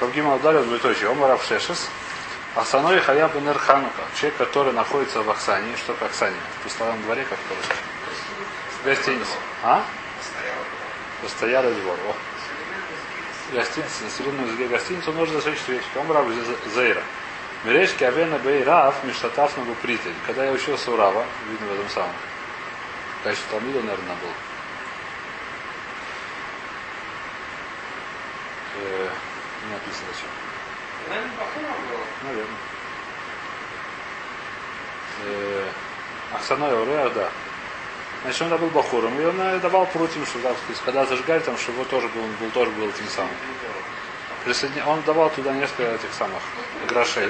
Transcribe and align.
Равгима 0.00 0.36
ударил 0.36 0.64
двоеточие. 0.64 1.10
Омар 1.10 1.32
Авшешес. 1.32 1.88
Асаной 2.54 3.00
Хая 3.00 3.28
Бенер 3.28 3.58
Ханука. 3.58 4.02
Человек, 4.16 4.38
который 4.38 4.72
находится 4.72 5.22
в 5.22 5.30
Аксане. 5.30 5.76
Что 5.76 5.92
такое 5.92 6.08
Аксане? 6.08 6.36
В 6.60 6.64
постоянном 6.64 7.02
дворе, 7.02 7.24
как 7.28 7.38
это 7.38 7.78
Гостиница. 8.84 9.32
А? 9.64 9.82
Постоялый 11.22 11.74
двор. 11.74 11.96
О. 12.08 12.14
Гостиница, 13.54 14.04
населенную 14.04 14.46
языке 14.46 14.68
гостиницу 14.68 15.12
нужно 15.12 15.36
засвечить 15.36 15.68
вещи. 15.68 15.86
Омар 15.96 16.24
Зейра. 16.74 17.02
Мерешки 17.64 18.04
Авена 18.04 18.38
Бейрав 18.38 19.02
Миштатав 19.02 19.56
на 19.56 19.74
Притель. 19.74 20.14
Когда 20.26 20.44
я 20.44 20.52
учился 20.52 20.92
у 20.92 20.96
Рава, 20.96 21.24
видно 21.50 21.66
в 21.66 21.74
этом 21.74 21.88
самом. 21.88 22.12
Конечно, 23.24 23.44
Талмида, 23.50 23.80
наверное, 23.80 24.16
был. 24.16 24.30
Э, 29.88 29.94
написано 29.94 30.12
что. 30.14 30.26
Наверное. 32.24 32.56
Э, 35.24 35.68
Ахсаной 36.34 36.82
Урея, 36.82 37.08
да. 37.10 37.30
Значит, 38.22 38.42
он 38.42 38.58
был 38.58 38.68
Бахуром, 38.70 39.18
и 39.20 39.24
он 39.24 39.40
э, 39.40 39.58
давал 39.60 39.86
против, 39.86 40.28
что 40.28 40.38
сказать, 40.38 40.56
когда 40.84 41.06
зажигали, 41.06 41.40
там, 41.40 41.56
что 41.56 41.72
его 41.72 41.84
тоже 41.84 42.08
был, 42.08 42.22
он 42.22 42.32
был, 42.40 42.50
тоже 42.50 42.70
был 42.72 42.90
тем 42.92 43.08
самым. 43.08 43.32
Присоединя... 44.44 44.86
Он 44.86 45.02
давал 45.02 45.30
туда 45.30 45.52
несколько 45.52 45.84
этих 45.84 46.12
самых 46.12 46.42
грошей. 46.88 47.28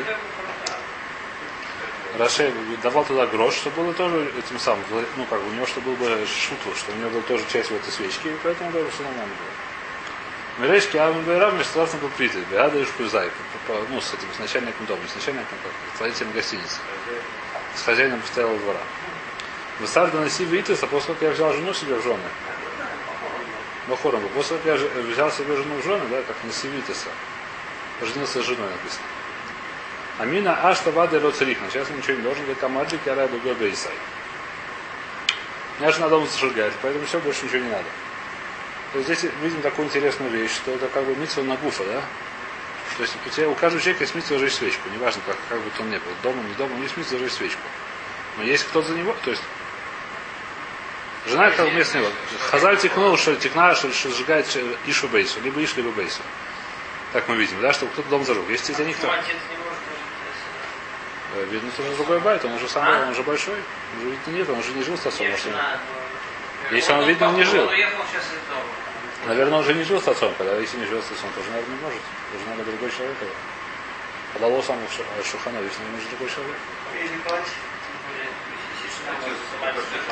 Рашей 2.18 2.52
давал 2.82 3.04
туда 3.04 3.26
грош, 3.26 3.54
чтобы 3.54 3.82
было 3.82 3.92
тоже 3.92 4.32
этим 4.36 4.58
самым, 4.58 4.82
ну 5.16 5.24
как 5.26 5.40
бы 5.40 5.50
у 5.50 5.52
него 5.52 5.66
что 5.66 5.80
был 5.82 5.94
бы 5.94 6.26
шуту, 6.26 6.74
что 6.74 6.90
у 6.90 6.96
него 6.96 7.10
был 7.10 7.22
тоже 7.22 7.44
часть 7.52 7.70
в 7.70 7.76
этой 7.76 7.92
свечке, 7.92 8.32
и 8.32 8.36
поэтому 8.42 8.72
даже 8.72 8.90
все 8.90 9.04
нормально 9.04 9.34
было. 9.34 9.67
Мирейшки 10.58 10.96
Авен 10.96 11.56
Миштрафный 11.56 12.00
был 12.00 12.08
притый, 12.10 12.42
Беада 12.50 12.78
и 12.80 12.84
Шкузай, 12.84 13.30
ну 13.90 14.00
с 14.00 14.12
этим, 14.12 14.26
с 14.36 14.40
начальником 14.40 14.86
дома, 14.86 15.00
с 15.08 15.14
начальником, 15.14 15.56
как, 15.62 15.72
с 15.94 16.00
владельцем 16.00 16.32
гостиницы, 16.32 16.78
с 17.76 17.82
хозяином 17.82 18.20
постоялого 18.20 18.58
двора. 18.58 18.80
Высарда 19.78 20.20
на 20.20 20.28
себе 20.28 20.60
Итеса, 20.60 20.88
после 20.88 21.14
как 21.14 21.22
я 21.22 21.30
взял 21.30 21.52
жену 21.52 21.72
себе 21.72 21.94
в 21.94 22.02
жены, 22.02 22.18
Бахором, 23.86 24.20
после 24.34 24.58
того, 24.58 24.76
как 24.78 24.96
я 24.96 25.02
взял 25.02 25.30
себе 25.30 25.56
жену 25.56 25.76
в 25.76 25.84
жены, 25.84 26.04
да, 26.10 26.22
как 26.22 26.36
на 26.42 26.52
Сивитеса, 26.52 27.08
женился 28.00 28.42
с 28.42 28.46
женой 28.46 28.68
написано. 28.68 29.06
Амина 30.18 30.68
ашта 30.68 30.90
вады 30.90 31.20
роцерихна. 31.20 31.70
Сейчас 31.70 31.88
ничего 31.90 32.16
не 32.16 32.22
должен 32.22 32.42
говорить, 32.42 32.62
амаджик 32.62 33.00
я 33.06 33.14
рай 33.14 33.28
другой 33.28 33.54
бейсай. 33.54 33.92
Мне 35.78 35.92
же 35.92 36.00
надо 36.00 36.16
дома 36.16 36.26
зажигать, 36.26 36.72
поэтому 36.82 37.06
все, 37.06 37.20
больше 37.20 37.46
ничего 37.46 37.62
не 37.62 37.70
надо. 37.70 37.86
То 38.92 39.02
здесь 39.02 39.24
видим 39.42 39.60
такую 39.60 39.86
интересную 39.86 40.30
вещь, 40.30 40.54
что 40.54 40.72
это 40.72 40.88
как 40.88 41.04
бы 41.04 41.14
митсва 41.16 41.42
на 41.42 41.56
гуфа, 41.56 41.84
да? 41.84 42.02
То 42.96 43.02
есть 43.02 43.14
у, 43.24 43.30
тебя, 43.30 43.48
у 43.48 43.54
каждого 43.54 43.80
человека 43.80 44.04
есть 44.04 44.14
митсва 44.14 44.38
зажечь 44.38 44.54
свечку. 44.54 44.88
Неважно, 44.90 45.22
как, 45.26 45.36
как 45.48 45.60
бы 45.60 45.70
то 45.70 45.82
он 45.82 45.90
не 45.90 45.98
был. 45.98 46.12
Дома, 46.22 46.42
не 46.42 46.54
дома, 46.54 46.80
есть 46.82 46.96
митсва 46.96 47.18
зажечь 47.18 47.34
свечку. 47.34 47.62
Но 48.38 48.44
есть 48.44 48.64
кто-то 48.64 48.88
за 48.88 48.94
него, 48.94 49.14
то 49.24 49.30
есть 49.30 49.42
Жена 51.28 51.50
как 51.50 51.68
вместо 51.70 51.98
него. 51.98 52.08
Хазаль 52.50 52.78
текнул, 52.78 53.16
что 53.18 53.36
текна, 53.36 53.74
что, 53.74 53.92
что 53.92 54.10
сжигает 54.10 54.46
Ишу 54.86 55.08
Бейсу. 55.08 55.40
Либо 55.40 55.62
Иш, 55.62 55.76
либо 55.76 55.90
Бейсу. 55.90 56.22
Так 57.12 57.28
мы 57.28 57.36
видим, 57.36 57.60
да, 57.60 57.72
что 57.72 57.86
кто-то 57.86 58.08
дом 58.08 58.24
зажег. 58.24 58.48
Есть 58.48 58.74
за 58.74 58.84
них 58.84 58.96
кто? 58.96 59.12
Э, 61.34 61.44
видно, 61.50 61.70
что 61.72 61.82
он 61.82 61.94
другой 61.96 62.20
байт, 62.20 62.44
он 62.44 62.54
уже 62.54 62.68
сам, 62.68 63.02
он 63.02 63.10
уже 63.10 63.22
большой. 63.22 63.54
Он 63.54 64.00
уже 64.00 64.10
видно 64.10 64.30
нет, 64.30 64.48
он 64.48 64.58
уже 64.58 64.72
не 64.72 64.82
жил 64.82 64.96
с 64.96 65.06
отцом. 65.06 65.28
Может, 65.28 65.46
если 66.70 66.92
он, 66.92 67.04
видно, 67.04 67.32
не 67.32 67.44
жил. 67.44 67.70
Наверное, 69.26 69.58
он 69.58 69.64
уже 69.64 69.74
не 69.74 69.82
жил 69.84 70.00
с 70.00 70.08
отцом, 70.08 70.32
когда 70.38 70.56
если 70.56 70.78
не 70.78 70.86
жил 70.86 71.02
с 71.02 71.10
отцом, 71.10 71.30
тоже, 71.34 71.50
наверное, 71.50 71.76
не 71.76 71.82
может. 71.82 72.00
Тоже 72.32 72.44
надо 72.48 72.64
другой 72.64 72.90
человек. 72.90 73.16
Лос 74.40 74.66
сам 74.66 74.78
Шухана, 75.24 75.58
если 75.58 75.82
не 75.82 75.90
нужен 75.90 76.08
другой 76.10 76.30
человек. 76.30 76.56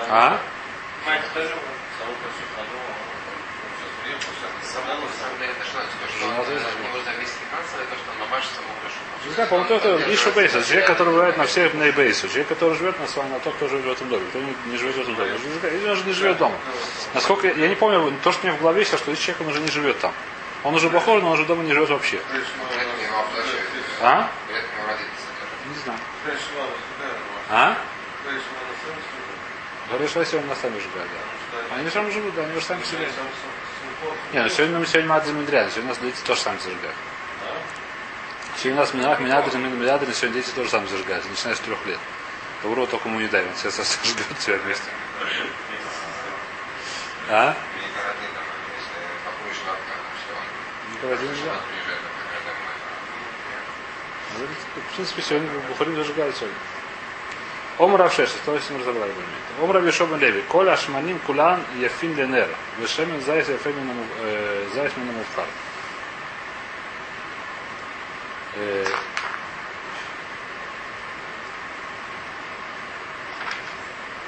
А? 0.08 0.40
Мать 1.06 1.22
тоже 1.34 1.54
не 9.26 9.34
знаю, 9.34 9.48
по-моему, 9.48 9.68
только 9.68 10.14
Ишу 10.14 10.30
Бейса, 10.32 10.62
человек, 10.62 10.86
который 10.86 11.12
бывает 11.12 11.36
на 11.36 11.46
всех 11.46 11.74
Нейбейсу, 11.74 12.28
человек, 12.28 12.48
который 12.48 12.76
живет 12.76 12.98
на 13.00 13.06
своем, 13.08 13.34
а 13.34 13.40
тот, 13.40 13.54
кто 13.54 13.68
живет 13.68 13.84
в 13.84 13.90
этом 13.90 14.08
доме, 14.08 14.24
кто 14.28 14.38
не, 14.38 14.54
не 14.66 14.76
живет 14.76 14.96
в 14.96 15.00
этом 15.00 15.14
доме. 15.16 15.32
Или 15.64 15.88
он 15.88 15.96
же 15.96 16.04
не 16.04 16.12
живет 16.12 16.38
дома. 16.38 16.56
Насколько, 17.14 17.48
я 17.48 17.68
не 17.68 17.74
помню, 17.74 18.12
то, 18.22 18.32
что 18.32 18.42
у 18.42 18.46
меня 18.46 18.56
в 18.56 18.60
голове 18.60 18.84
сейчас, 18.84 19.00
что 19.00 19.10
этот 19.10 19.22
человек, 19.22 19.40
он 19.40 19.48
уже 19.48 19.60
не 19.60 19.70
живет 19.70 19.98
там. 19.98 20.12
Он 20.62 20.74
уже 20.74 20.90
похож, 20.90 21.22
но 21.22 21.28
он 21.28 21.34
уже 21.34 21.44
дома 21.44 21.64
не 21.64 21.72
живет 21.72 21.90
вообще. 21.90 22.20
А? 24.00 24.30
Не 25.68 25.82
знаю. 25.82 25.98
А? 27.50 27.76
Говоришь, 29.90 30.10
если 30.16 30.36
он 30.38 30.46
на 30.46 30.54
сами 30.56 30.78
живет, 30.78 30.92
да. 30.94 31.76
Они 31.76 31.90
сами 31.90 32.10
живут, 32.10 32.34
да, 32.34 32.42
они 32.42 32.56
уже 32.56 32.66
сами 32.66 32.82
себе. 32.84 33.08
Не, 34.32 34.42
ну 34.42 34.48
сегодня 34.48 34.78
мы 34.78 34.86
сегодня 34.86 35.08
Мадри 35.08 35.32
Медрян, 35.32 35.70
сегодня 35.70 35.90
у 35.90 35.94
нас 35.94 35.98
дети 35.98 36.20
тоже 36.26 36.40
сами 36.40 36.58
зажигают. 36.58 36.96
Сегодня 38.56 38.80
у 38.80 38.84
нас 38.84 38.94
Минах, 38.94 39.20
Минадрин, 39.20 39.80
Минадрин, 39.80 40.14
сегодня 40.14 40.40
дети 40.40 40.50
тоже 40.54 40.70
сами 40.70 40.86
зажигают, 40.86 41.28
начиная 41.28 41.54
с 41.54 41.60
трех 41.60 41.84
лет. 41.86 41.98
Добро 42.62 42.86
только 42.86 43.08
ему 43.08 43.20
не 43.20 43.28
дай, 43.28 43.44
он 43.44 43.54
сейчас 43.54 43.76
зажигает 43.76 44.38
все 44.38 44.56
вместе. 44.56 44.90
А? 47.28 47.54
Нельзя. 51.02 51.54
В 54.90 54.94
принципе, 54.94 55.22
сегодня 55.22 55.48
Бухарин 55.68 55.96
зажигает 55.96 56.34
сегодня. 56.36 56.56
Равшеша, 57.78 58.32
то 58.44 58.54
есть 58.54 58.70
мы 58.70 58.78
разобрали 58.78 59.10
бы. 59.10 59.22
אמר 59.62 59.78
רבי 59.80 59.91
יהושע 59.91 60.11
בן 60.11 60.18
לוי. 60.18 60.42
כל 60.42 60.72
השמנים 60.72 61.18
כולן 61.20 61.62
יפין 61.76 62.14
לנר. 62.16 62.48
ושמן 62.78 63.20
זית 63.20 63.48
יפה 63.48 63.73
מן 63.73 63.90
זית 64.74 64.92
מן 64.96 65.12
המובחר. 65.12 65.46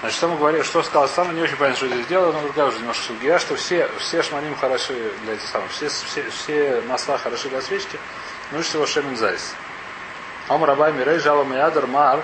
Значит, 0.00 0.16
что 0.16 0.28
мы 0.28 0.36
говорим, 0.36 0.62
что 0.62 0.82
сказал 0.82 1.08
сам, 1.08 1.34
не 1.34 1.42
очень 1.42 1.56
понятно, 1.56 1.76
что 1.76 1.88
здесь 1.88 2.06
делаю, 2.06 2.32
но 2.32 2.40
другая 2.42 2.66
уже 2.66 2.78
немножко 2.78 3.02
судья, 3.02 3.38
что 3.38 3.56
все, 3.56 3.88
все 3.98 4.22
שמנים 4.22 4.54
хороши 4.54 4.94
для 5.24 5.34
этих 5.34 5.48
самых, 5.48 5.70
все, 5.72 5.88
все, 5.88 6.30
все 6.30 6.82
масла 6.86 7.18
хороши 7.18 7.48
для 7.48 7.60
свечки, 7.60 7.98
ну 8.52 8.62
всего 8.62 8.86
שמן 8.86 9.16
זית. 9.16 9.54
Ом 10.48 10.62
раба 10.64 10.92
мирей 10.92 11.18
жала 11.18 11.42
миядар 11.44 11.88
мар, 11.88 12.22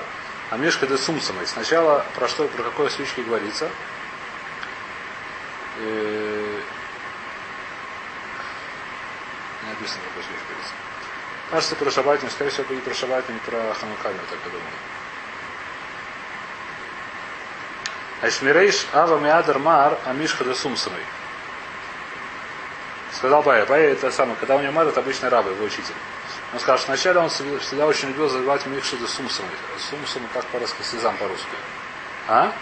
а 0.50 0.56
Мишка 0.56 0.86
де 0.86 0.96
Сумсамой. 0.98 1.46
Сначала 1.46 2.04
про 2.14 2.28
что, 2.28 2.46
про 2.48 2.62
какой 2.62 2.90
свечке 2.90 3.22
говорится. 3.22 3.68
Э, 5.78 6.60
не 9.62 9.68
написано, 9.70 10.00
про 10.02 10.08
какой 10.10 10.22
свечке 10.24 10.46
говорится. 10.48 10.74
Кажется, 11.50 11.76
про 11.76 11.90
Шабатин, 11.90 12.30
скорее 12.30 12.50
всего, 12.50 12.74
не 12.74 12.80
про 12.80 12.94
Шабатин, 12.94 13.34
не 13.34 13.40
про 13.40 13.74
Хануками, 13.74 14.18
так 14.30 14.38
я 14.44 14.50
думаю. 14.50 14.68
Айшмирейш 18.22 18.86
Ава 18.92 19.18
Миадр 19.18 19.58
Мар 19.58 19.98
Амишха 20.04 20.44
де 20.44 20.54
Сумсамой. 20.54 21.04
Сказал 23.12 23.42
Бая. 23.42 23.64
Бая 23.66 23.92
это 23.92 24.10
самое, 24.10 24.36
когда 24.36 24.56
у 24.56 24.60
него 24.60 24.72
мар, 24.72 24.86
это 24.88 25.00
обычный 25.00 25.28
раб, 25.28 25.46
его 25.46 25.64
учитель. 25.64 25.94
Он 26.54 26.60
сказал, 26.60 26.78
что 26.78 26.86
вначале 26.86 27.18
он 27.18 27.28
всегда 27.28 27.84
очень 27.84 28.08
любил 28.10 28.28
забивать 28.28 28.64
микши 28.66 28.96
до 28.96 29.08
сумсом. 29.08 29.44
Сумсом 29.90 30.22
как 30.32 30.46
по-русски, 30.46 30.82
сезам 30.82 31.16
по-русски. 31.16 31.48
А? 32.28 32.52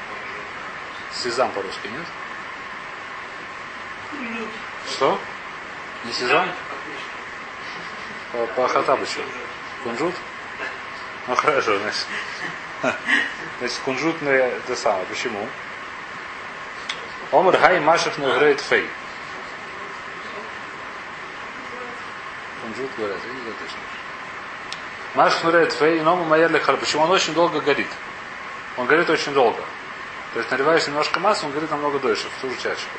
Сезам 1.13 1.53
по-русски, 1.53 1.89
нет? 1.89 2.07
Что? 4.91 5.21
Не 6.05 6.13
сезам? 6.13 6.49
По, 8.33 8.47
по 8.47 8.67
Хатабычу. 8.67 9.21
Кунжут? 9.85 10.15
Ну 11.29 11.37
хорошо, 11.37 11.79
значит. 11.79 12.07
Значит, 13.59 13.79
кунжутное 13.85 14.57
это 14.57 14.75
самое. 14.75 15.05
Почему? 15.05 15.47
Омр 17.31 17.59
хай 17.59 17.79
машах 17.79 18.17
на 18.17 18.55
фей. 18.55 18.89
Видите, 22.79 22.97
точно. 22.97 23.79
Маш 25.15 25.39
шнурет 25.41 25.73
фей, 25.73 26.01
ному 26.01 26.25
майер 26.25 26.59
хар. 26.61 26.77
Почему 26.77 27.03
он 27.05 27.11
очень 27.11 27.35
долго 27.35 27.61
горит? 27.61 27.89
Он 28.77 28.87
горит 28.87 29.11
очень 29.11 29.35
долго. 29.35 29.61
То 30.33 30.39
есть 30.39 30.51
наливаешь 30.51 30.87
немножко 30.87 31.21
массы, 31.21 31.45
он 31.45 31.53
горит 31.53 31.71
намного 31.71 31.99
дольше, 31.99 32.27
в 32.29 32.41
ту 32.41 32.49
же 32.49 32.57
чашечку. 32.57 32.99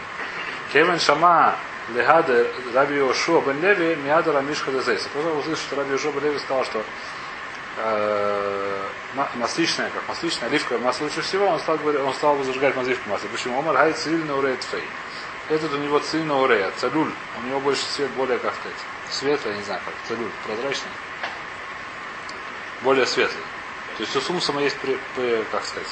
Кевен 0.72 1.00
шама 1.00 1.56
легада 1.96 2.48
Раби 2.74 2.98
Йошуа 2.98 3.42
бен 3.42 3.60
Леви 3.62 3.96
миада 3.96 4.32
рамишха 4.32 4.72
дезейса. 4.72 5.10
Просто 5.10 5.32
услышал, 5.32 5.64
что 5.64 5.76
Раби 5.78 5.92
Йошуа 5.92 6.12
бен 6.12 6.26
Леви 6.26 6.40
сказал, 6.40 6.64
что 6.66 6.84
э, 7.78 8.84
масличная, 9.36 9.90
как 9.90 10.08
масличная, 10.08 10.50
оливковое 10.50 10.82
масло 10.84 11.06
лучше 11.06 11.22
всего, 11.22 11.48
он 11.48 11.60
стал, 11.60 11.78
говорить, 11.78 12.02
он 12.02 12.14
стал 12.14 12.42
зажигать 12.44 12.76
масличку 12.76 13.10
масло. 13.10 13.28
Почему? 13.28 13.60
Омар 13.60 13.76
хай 13.76 13.94
цивильный 13.94 14.38
урейт 14.38 14.64
фей. 14.64 14.84
Этот 15.50 15.74
у 15.74 15.78
него 15.78 16.00
цина 16.00 16.40
урея, 16.40 16.72
цалюль. 16.78 17.12
У 17.38 17.48
него 17.48 17.60
больше 17.60 17.84
цвет 17.86 18.10
более, 18.12 18.40
как 18.40 18.54
сказать, 18.56 18.78
светлый, 19.10 19.52
я 19.54 19.58
не 19.60 19.66
знаю 19.66 19.82
как, 19.84 19.94
цалюль, 20.08 20.32
прозрачный. 20.46 20.92
Более 22.82 23.06
светлый. 23.06 23.44
То 23.98 24.04
есть 24.04 24.16
у 24.16 24.22
сумсума 24.22 24.62
есть, 24.62 24.78
при, 24.78 24.98
при, 25.16 25.44
как 25.52 25.66
сказать, 25.66 25.88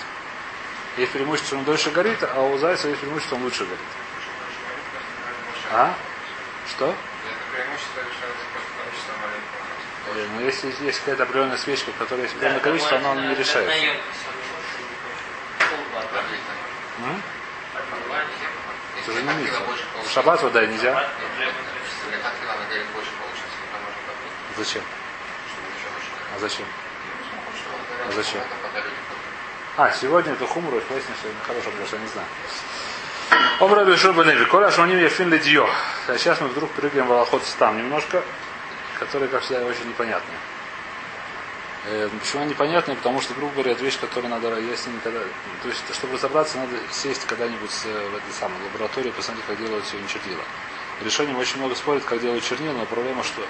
есть 0.98 1.12
преимущество, 1.12 1.57
он 1.57 1.63
дольше 1.65 1.92
горит, 1.92 2.24
а 2.24 2.42
у 2.42 2.57
зайца 2.57 2.88
есть 2.88 3.01
преимущество, 3.01 3.36
он 3.36 3.44
лучше 3.44 3.65
горит. 3.65 3.80
А? 5.74 5.94
Что? 6.68 6.95
Э, 10.15 10.27
Но 10.36 10.42
если 10.42 10.74
есть 10.83 11.00
какая-то 11.00 11.24
определенная 11.24 11.57
свечка, 11.57 11.92
которая 11.98 12.24
есть 12.25 12.36
определенное 12.36 12.62
количество, 12.62 12.98
она 12.98 13.15
не 13.27 13.36
решает. 13.36 13.69
М? 17.00 17.21
Это 19.01 19.13
же 19.13 19.24
не 19.24 19.33
митцва. 19.33 19.65
В 20.06 20.12
шаббат 20.12 20.42
вода 20.44 20.65
нельзя. 20.65 21.03
Зачем? 24.57 24.83
А 26.36 26.39
зачем? 26.39 26.65
А 28.07 28.12
зачем? 28.12 28.42
А, 29.77 29.92
сегодня 29.92 30.33
это 30.33 30.45
хумру, 30.45 30.77
и 30.77 30.81
поясню, 30.81 31.15
что 31.19 31.30
хорошо, 31.48 31.71
потому 31.71 31.88
что 31.88 31.95
я 31.95 32.01
не 32.03 32.07
знаю. 32.09 32.27
Омра 33.59 33.86
Бешур 33.86 34.13
Беневи. 34.13 34.45
Коля 34.45 34.69
Шманим 34.69 35.00
Яфин 35.00 35.30
Ледио. 35.30 35.68
А 36.07 36.18
сейчас 36.18 36.39
мы 36.42 36.50
вдруг 36.50 36.69
прыгаем 36.71 37.07
в 37.07 37.12
Аллахот 37.12 37.44
там 37.57 37.77
немножко, 37.77 38.24
которые, 39.00 39.30
как 39.30 39.42
всегда, 39.42 39.65
очень 39.65 39.88
непонятные. 39.88 40.38
Э, 41.86 42.10
почему 42.19 42.44
они 42.44 42.51
непонятные? 42.51 42.95
Потому 42.95 43.22
что, 43.22 43.33
грубо 43.33 43.54
говоря, 43.54 43.72
это 43.72 43.83
вещь, 43.83 44.00
которую 44.00 44.30
надо, 44.30 44.60
если 44.60 44.89
никогда... 44.92 45.19
То 45.63 45.68
есть, 45.68 45.81
чтобы 45.94 46.13
разобраться, 46.13 46.57
надо 46.57 46.78
сесть 46.92 47.25
когда-нибудь 47.25 47.72
в 47.72 48.16
этой 48.16 48.33
самой 48.39 48.62
лаборатории, 48.66 49.10
посмотреть, 49.12 49.45
как 49.48 49.57
делают 49.57 49.86
сегодня 49.86 50.07
чернила. 50.07 50.44
Решением 51.04 51.38
очень 51.39 51.57
много 51.57 51.75
спорят, 51.75 52.04
как 52.04 52.22
делают 52.22 52.44
чернила, 52.44 52.74
но 52.74 52.86
проблема 52.86 53.24
что? 53.24 53.42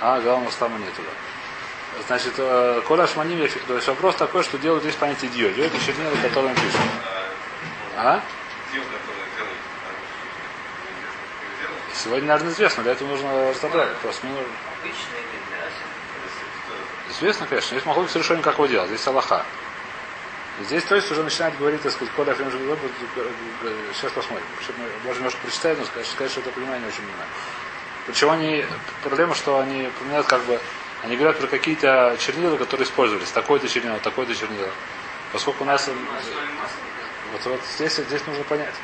А, 0.00 0.20
главного 0.20 0.50
стама 0.50 0.78
нету, 0.78 1.02
да. 1.02 2.02
Значит, 2.06 2.34
э, 2.38 2.82
Коля 2.88 3.06
Шманим, 3.06 3.46
то 3.68 3.74
есть 3.74 3.86
вопрос 3.86 4.16
такой, 4.16 4.42
что 4.42 4.58
делают 4.58 4.82
здесь 4.82 4.96
понятие 4.96 5.30
дио. 5.30 5.50
Дио 5.50 5.64
это 5.64 5.78
чернила, 5.78 6.14
которые 6.22 6.54
пишут. 6.54 6.80
А? 7.96 8.20
Сегодня, 11.94 12.28
наверное, 12.28 12.52
известно, 12.52 12.82
для 12.82 12.92
этого 12.92 13.08
нужно 13.08 13.50
разобрать. 13.50 13.94
Просто 13.98 14.26
мне 14.26 14.34
нужно... 14.34 14.52
Известно, 17.12 17.46
конечно. 17.46 17.76
Здесь 17.76 17.86
могу 17.86 18.02
быть 18.02 18.14
решение, 18.14 18.42
как 18.42 18.54
его 18.54 18.66
делать. 18.66 18.88
Здесь 18.88 19.06
Аллаха. 19.06 19.44
Здесь, 20.60 20.84
то 20.84 20.94
есть, 20.94 21.10
уже 21.10 21.22
начинает 21.22 21.56
говорить, 21.58 21.82
так 21.82 21.92
сказать, 21.92 22.12
Коля 22.14 22.32
Афим 22.32 22.50
Сейчас 23.94 24.12
посмотрим. 24.12 24.46
Можно 25.04 25.18
немножко 25.18 25.40
прочитать, 25.40 25.78
но 25.78 25.84
сказать, 25.84 26.06
сказать, 26.06 26.30
что 26.30 26.40
это 26.40 26.50
понимание 26.50 26.86
очень 26.88 27.02
понимаю. 27.02 27.28
Причем 28.06 28.30
они, 28.30 28.64
проблема, 29.02 29.34
что 29.34 29.58
они 29.58 29.90
поменяют 29.98 30.26
как 30.26 30.42
бы, 30.44 30.60
они 31.02 31.16
говорят 31.16 31.38
про 31.38 31.46
какие-то 31.46 32.16
чернила, 32.18 32.56
которые 32.56 32.86
использовались. 32.86 33.30
Такой-то 33.30 33.68
чернила, 33.68 33.98
такой-то 33.98 34.34
чернила. 34.34 34.70
Поскольку 35.32 35.64
у 35.64 35.66
нас... 35.66 35.88
Вот, 37.32 37.44
вот 37.46 37.60
здесь, 37.74 37.94
здесь 37.94 38.26
нужно 38.26 38.44
понять. 38.44 38.74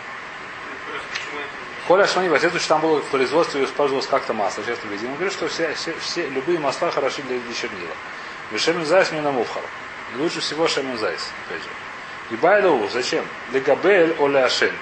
Коля 1.88 2.06
Шмани, 2.06 2.28
во-первых, 2.28 2.60
что 2.60 2.74
там 2.74 2.82
было 2.82 3.00
в 3.00 3.06
производстве 3.06 3.64
использовалось 3.64 4.06
как-то 4.06 4.34
масло, 4.34 4.62
честно 4.62 4.88
видимо. 4.88 5.08
Он 5.08 5.14
говорит, 5.14 5.32
что 5.32 5.48
все, 5.48 5.72
все, 5.72 5.94
все, 5.98 6.28
любые 6.28 6.58
масла 6.58 6.90
хороши 6.90 7.22
для, 7.22 7.38
для 7.38 7.54
чернила. 7.54 7.94
ושמן 8.50 8.84
זית 8.84 9.10
מן 9.10 9.22
המובחר. 9.22 9.62
И 10.14 10.18
лучше 10.18 10.40
всего 10.40 10.68
שמן 10.68 10.98
זית, 10.98 11.30
опять 11.46 11.62
же. 11.62 11.68
איבעיא 12.30 12.36
להו, 12.36 12.86
зачем? 12.90 13.24
לגבל 13.54 14.14
או 14.18 14.44
לעשן. 14.44 14.72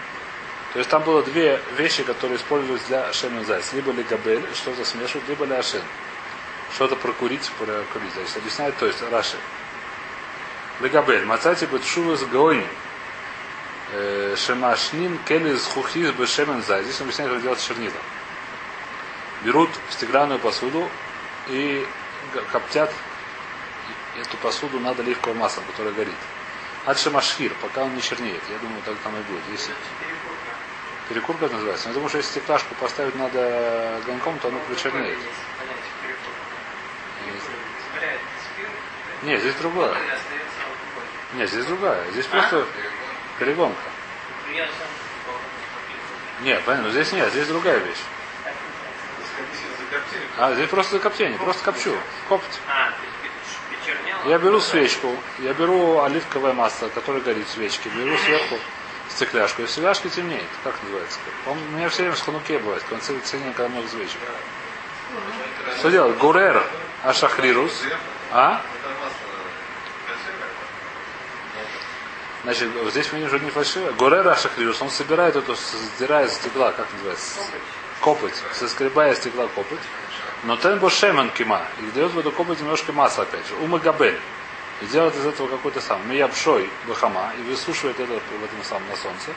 То 0.72 0.80
есть 0.80 0.90
там 0.90 1.04
было 1.04 1.22
две 1.22 1.60
вещи, 1.78 2.02
которые 2.02 2.38
использовались 2.38 2.82
для 2.88 3.12
שמן 3.12 3.46
זית. 3.46 3.72
Либо 3.72 3.92
לגבל, 3.92 4.42
что-то 4.54 4.84
смешивать, 4.84 5.28
либо 5.28 5.44
לעשן. 5.44 5.82
Что-то 6.74 6.96
прокурить, 6.96 7.48
прокурить. 7.56 8.12
Значит, 8.14 8.36
объясняет, 8.36 8.76
то 8.78 8.86
есть 8.86 9.00
Раши. 9.12 9.36
לגבל. 10.80 11.24
מצאתי 11.24 11.66
בתשובת 11.66 12.24
גאונים. 12.24 12.66
שמעשנין 14.36 15.18
כלי 15.26 15.64
זכוכית 15.66 16.10
בשמן 16.12 16.62
זית. 16.62 16.82
Здесь 16.82 17.00
он 17.00 17.04
объясняет, 17.04 17.32
как 17.32 17.42
делать 17.42 17.64
чернила. 17.66 17.94
Берут 19.42 19.70
стеклянную 19.90 20.40
посуду 20.40 20.90
и 21.48 21.86
коптят 22.50 22.92
эту 24.20 24.36
посуду 24.38 24.80
над 24.80 24.98
оливковым 24.98 25.38
маслом, 25.38 25.64
которое 25.66 25.92
горит. 25.92 26.14
Ад 26.84 26.98
шемашхир, 26.98 27.52
пока 27.60 27.84
он 27.84 27.94
не 27.94 28.02
чернеет. 28.02 28.42
Я 28.50 28.58
думаю, 28.58 28.82
так 28.84 28.96
там 29.04 29.14
и 29.16 29.20
будет. 29.22 29.42
Если... 29.52 29.72
Перекурка 31.08 31.48
называется. 31.48 31.88
Я 31.88 31.94
думаю, 31.94 32.08
что 32.08 32.18
если 32.18 32.30
стеклашку 32.32 32.74
поставить 32.76 33.14
над 33.14 33.34
огоньком, 33.34 34.38
то 34.40 34.48
оно 34.48 34.58
причернеет. 34.68 35.18
Нет, 39.22 39.40
здесь 39.40 39.54
другое. 39.56 39.96
Нет, 41.34 41.48
здесь 41.50 41.66
другая. 41.66 42.10
Здесь 42.10 42.26
просто 42.26 42.66
Перегонка. 43.38 43.80
Нет, 46.42 46.62
понятно, 46.64 46.90
здесь 46.90 47.12
нет, 47.12 47.30
здесь 47.30 47.48
другая 47.48 47.78
вещь. 47.78 48.02
А, 50.38 50.54
здесь 50.54 50.68
просто 50.68 50.98
коптение, 50.98 51.38
просто 51.38 51.64
копчу. 51.64 51.96
Копть. 52.28 52.60
Я 54.26 54.38
беру 54.38 54.60
свечку, 54.60 55.14
я 55.38 55.54
беру 55.54 56.00
оливковое 56.00 56.52
масло, 56.52 56.88
которое 56.88 57.20
горит 57.20 57.46
в 57.46 57.50
свечке, 57.50 57.88
беру 57.90 58.16
сверху 58.18 58.56
стекляшку, 59.08 59.62
и 59.62 59.66
в 59.66 59.70
стекляшке 59.70 60.08
темнеет. 60.08 60.44
Как 60.64 60.74
называется? 60.82 61.18
Он, 61.46 61.56
у 61.58 61.76
меня 61.76 61.88
все 61.88 62.02
время 62.02 62.16
с 62.16 62.20
хануке 62.22 62.58
бывает, 62.58 62.82
в 62.82 62.86
конце 62.86 63.18
цене, 63.20 63.52
когда 63.56 63.68
много 63.68 63.88
свечек. 63.88 64.18
Что 65.78 65.90
делать? 65.90 66.18
Гурер 66.18 66.62
ашахрирус. 67.04 67.84
А? 68.32 68.60
Значит, 72.46 72.68
здесь 72.90 73.12
мы 73.12 73.26
что 73.26 73.40
не 73.40 73.50
фальшиво. 73.50 73.90
גורר 73.98 74.36
השחרורית, 74.36 74.80
он 74.80 74.88
собирает 74.88 75.34
эту, 75.34 75.56
сдирая 75.96 76.28
стекла, 76.28 76.70
как 76.70 76.86
называется? 76.92 77.40
Копоть. 78.00 78.34
Соскребая 78.52 79.16
стекла 79.16 79.48
копоть. 79.48 79.80
ונותן 80.44 80.56
בו 80.56 80.78
שמן 80.78 81.30
קימעא. 81.30 81.66
И 81.80 81.90
дает 81.90 82.12
в 82.12 82.18
эту 82.20 82.30
копоть 82.30 82.60
немножко 82.60 82.92
масла, 82.92 83.24
опять 83.24 83.44
же. 83.48 83.54
ומגבל. 83.56 84.16
И 84.80 84.86
делает 84.86 85.16
из 85.16 85.26
этого 85.26 85.48
какой-то 85.48 85.80
сам. 85.80 86.08
ומייבשו 86.08 86.70
בחמה. 86.86 87.32
И 87.36 87.42
высушивает 87.50 87.98
это 87.98 88.12
в 88.12 88.44
этом 88.44 88.62
самом 88.62 88.88
на 88.90 88.96
солнце. 88.96 89.32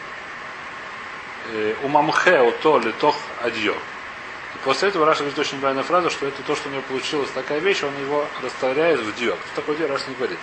וממחה 1.82 2.52
אותו 2.62 2.78
לתוך 2.78 3.16
הדיו. 3.42 3.74
И 3.74 4.58
после 4.64 4.90
этого 4.90 5.08
Раши 5.08 5.22
говорит 5.22 5.40
очень 5.40 5.60
правильную 5.60 5.84
фразу, 5.84 6.12
что 6.12 6.28
это 6.28 6.44
то, 6.44 6.56
что 6.56 6.70
у 6.70 6.72
него 6.72 6.84
получилась 6.84 7.32
такая 7.32 7.58
вещь, 7.58 7.82
он 7.82 8.00
его 8.00 8.28
растворяет 8.44 9.00
в 9.00 9.16
דיו. 9.16 9.40
Что 9.48 9.62
такое 9.62 9.78
דיו, 9.78 9.90
Раши 9.90 10.10
не 10.10 10.16
говорит. 10.16 10.38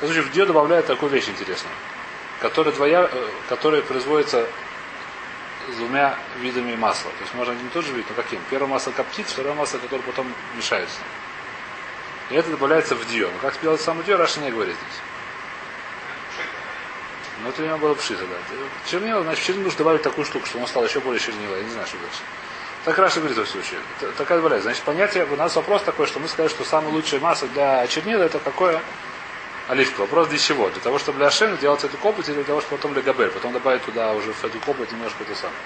В 0.00 0.06
в 0.06 0.32
דיו 0.32 0.48
добавляет 0.48 0.86
такую 0.86 1.12
вещь 1.12 1.28
интересную 1.28 1.74
которые, 2.40 2.74
двоя, 2.74 3.08
э, 3.10 3.28
которые 3.48 3.82
производятся 3.82 4.46
с 5.72 5.76
двумя 5.76 6.16
видами 6.38 6.76
масла. 6.76 7.10
То 7.12 7.22
есть 7.22 7.34
можно 7.34 7.52
один 7.52 7.66
и 7.66 7.70
тот 7.70 7.84
же 7.84 7.92
вид, 7.92 8.06
но 8.08 8.22
каким? 8.22 8.40
Первое 8.50 8.68
масло 8.68 8.92
коптит, 8.92 9.26
второе 9.26 9.54
масло, 9.54 9.78
которое 9.78 10.02
потом 10.02 10.32
мешается. 10.54 10.98
И 12.30 12.34
это 12.34 12.50
добавляется 12.50 12.94
в 12.94 13.06
דיו. 13.08 13.28
Но 13.28 13.38
как 13.40 13.54
сделать 13.54 13.80
сам 13.80 14.02
דיו, 14.04 14.16
Раши 14.16 14.40
не 14.40 14.50
говорит 14.50 14.74
здесь. 14.74 15.00
Но 17.42 17.50
это 17.50 17.62
у 17.62 17.66
него 17.66 17.78
было 17.78 17.94
פשיטא, 17.94 18.24
да. 18.26 18.36
Чернила, 18.90 19.22
значит, 19.22 19.44
чернил 19.44 19.64
нужно 19.64 19.78
добавить 19.78 20.02
такую 20.02 20.24
штуку, 20.24 20.46
чтобы 20.46 20.62
он 20.62 20.68
стал 20.68 20.84
еще 20.84 21.00
более 21.00 21.20
чернила. 21.20 21.56
Я 21.56 21.62
не 21.62 21.70
знаю, 21.70 21.86
что 21.86 21.96
дальше. 21.98 22.22
Так 22.84 22.98
Раши 22.98 23.20
говорит 23.20 23.36
в 23.36 23.46
случае. 23.46 23.80
Такая 24.16 24.38
добавляется. 24.38 24.68
Значит, 24.68 24.84
понятие, 24.84 25.26
у 25.26 25.36
нас 25.36 25.54
вопрос 25.56 25.82
такой, 25.82 26.06
что 26.06 26.20
мы 26.20 26.28
сказали, 26.28 26.48
что 26.48 26.64
самое 26.64 26.92
лучшее 26.94 27.20
масло 27.20 27.48
для 27.48 27.86
чернила 27.88 28.22
это 28.22 28.38
какое? 28.38 28.80
Оливка. 29.68 30.00
Вопрос 30.00 30.28
для 30.28 30.38
чего? 30.38 30.68
Для 30.70 30.80
того, 30.80 30.98
чтобы 30.98 31.18
для 31.18 31.28
לעשן 31.28 31.56
делать 31.56 31.82
эту 31.84 31.96
копоть 31.98 32.28
или 32.28 32.36
для 32.36 32.44
того, 32.44 32.60
чтобы 32.60 32.76
потом 32.76 32.92
для 32.94 33.02
לגבל, 33.02 33.30
потом 33.30 33.52
добавить 33.52 33.84
туда 33.84 34.12
уже 34.12 34.32
в 34.32 34.44
эту 34.44 34.58
копоть 34.60 34.92
немножко 34.92 35.22
это 35.22 35.34
самое. 35.34 35.58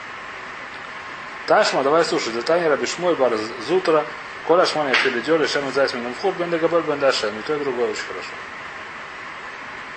תא 1.47 1.57
שמע, 1.57 1.83
давай 1.83 2.05
слушай, 2.05 2.33
דתני 2.33 2.67
רב 2.67 2.79
שמואל 2.79 3.15
בר 3.15 3.33
זוטרא, 3.67 4.05
כל 4.47 4.65
השמנים 4.67 4.95
יפין 4.95 5.18
לדיו, 5.18 5.47
ושמן 5.49 5.69
זית 5.69 5.93
מן 5.95 6.15
המובחר, 6.15 6.33
בין 6.35 6.51
לגבל, 6.51 6.83
בין 6.83 6.99
לעשן. 6.99 7.37
И 7.39 7.43
то, 7.43 7.55
и 7.55 7.59
другое 7.59 7.91
очень 7.91 8.05
хорошо. 8.05 8.31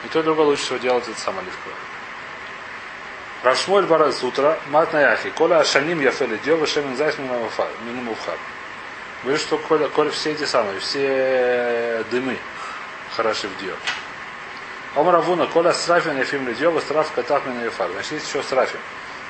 И 0.04 0.08
то, 0.08 0.20
и 0.20 0.24
другое 0.24 0.48
лучше 0.48 0.64
всего 0.64 0.78
делать 0.78 1.08
это 1.08 1.20
сам 1.20 1.38
оливка. 1.38 1.70
רב 3.44 3.86
שמואל 3.86 4.12
בר 4.12 4.58
זוטרא, 4.70 4.94
מתני 4.94 5.30
הכי, 5.32 5.60
כל 5.60 6.00
העשנים 6.00 6.38
יפין 6.44 6.66
לדיו, 6.66 6.94
ושמן 6.94 6.96
זית 6.96 7.18
מן 7.18 7.48
המובחר. 7.50 8.38
Говорит, 9.24 9.42
что 9.42 9.58
коля, 9.58 9.88
коля 9.88 10.12
все 10.12 10.32
эти 10.32 10.44
самые, 10.44 10.80
все 10.82 12.04
дымы, 12.12 12.38
хороши 13.16 13.48
в 13.48 13.58
дио. 13.62 13.74
Омравуна, 14.96 15.48
коля 15.48 15.74
срафин 15.74 16.18
ефим 16.18 16.48
лидьё, 16.48 16.80
страф 16.82 17.12
катахмин 17.12 17.64
ефар. 17.66 17.92
Значит, 17.92 18.14
есть 18.14 18.28
еще 18.28 18.44
срафин. 18.44 18.80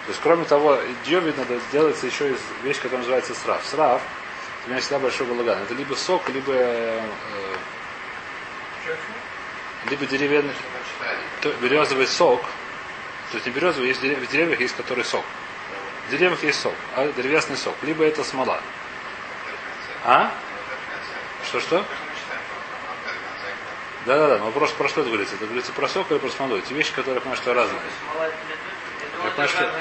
То 0.05 0.09
есть, 0.09 0.19
кроме 0.21 0.43
того, 0.45 0.79
дио, 1.05 1.19
видно, 1.19 1.45
делается 1.71 2.05
еще 2.05 2.31
из 2.31 2.39
вещь, 2.63 2.77
которая 2.77 2.99
называется 2.99 3.33
сраф. 3.33 3.61
Сраф, 3.65 4.01
у 4.65 4.69
меня 4.69 4.81
всегда 4.81 4.99
большой 4.99 5.27
балаган. 5.27 5.59
Это 5.63 5.73
либо 5.73 5.95
сок, 5.95 6.27
либо 6.29 6.51
э, 6.53 7.01
либо 9.89 10.05
деревянный, 10.05 10.53
березовый 11.61 12.07
сок. 12.07 12.41
То 13.31 13.37
есть 13.37 13.45
не 13.45 13.51
березовый, 13.53 13.87
есть 13.89 14.01
в 14.01 14.31
деревьях, 14.31 14.59
есть 14.59 14.75
который 14.75 15.03
сок. 15.03 15.25
В 16.07 16.11
деревьях 16.11 16.43
есть 16.43 16.61
сок, 16.61 16.75
а 16.95 17.07
древесный 17.13 17.57
сок. 17.57 17.75
Либо 17.81 18.03
это 18.03 18.23
смола. 18.23 18.59
А? 20.05 20.31
Что-что? 21.47 21.85
Да, 24.05 24.17
да, 24.17 24.27
да. 24.27 24.37
Но 24.39 24.45
вопрос 24.45 24.71
про 24.71 24.89
что 24.89 25.01
это 25.01 25.09
говорится? 25.09 25.35
Это 25.35 25.45
говорится 25.45 25.71
про 25.71 25.87
сок 25.87 26.11
или 26.11 26.17
про 26.17 26.29
смолу? 26.29 26.57
Эти 26.57 26.73
вещи, 26.73 26.93
которые, 26.93 27.15
я 27.15 27.21
понимаю, 27.21 27.41
что 27.41 27.53
разные. 27.53 27.79
Я 29.23 29.29
понимаю, 29.29 29.49
что-. 29.49 29.71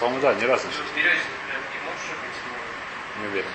По-моему, 0.00 0.22
да, 0.22 0.34
не 0.34 0.46
разные. 0.46 0.72
Не 3.20 3.26
уверен. 3.26 3.50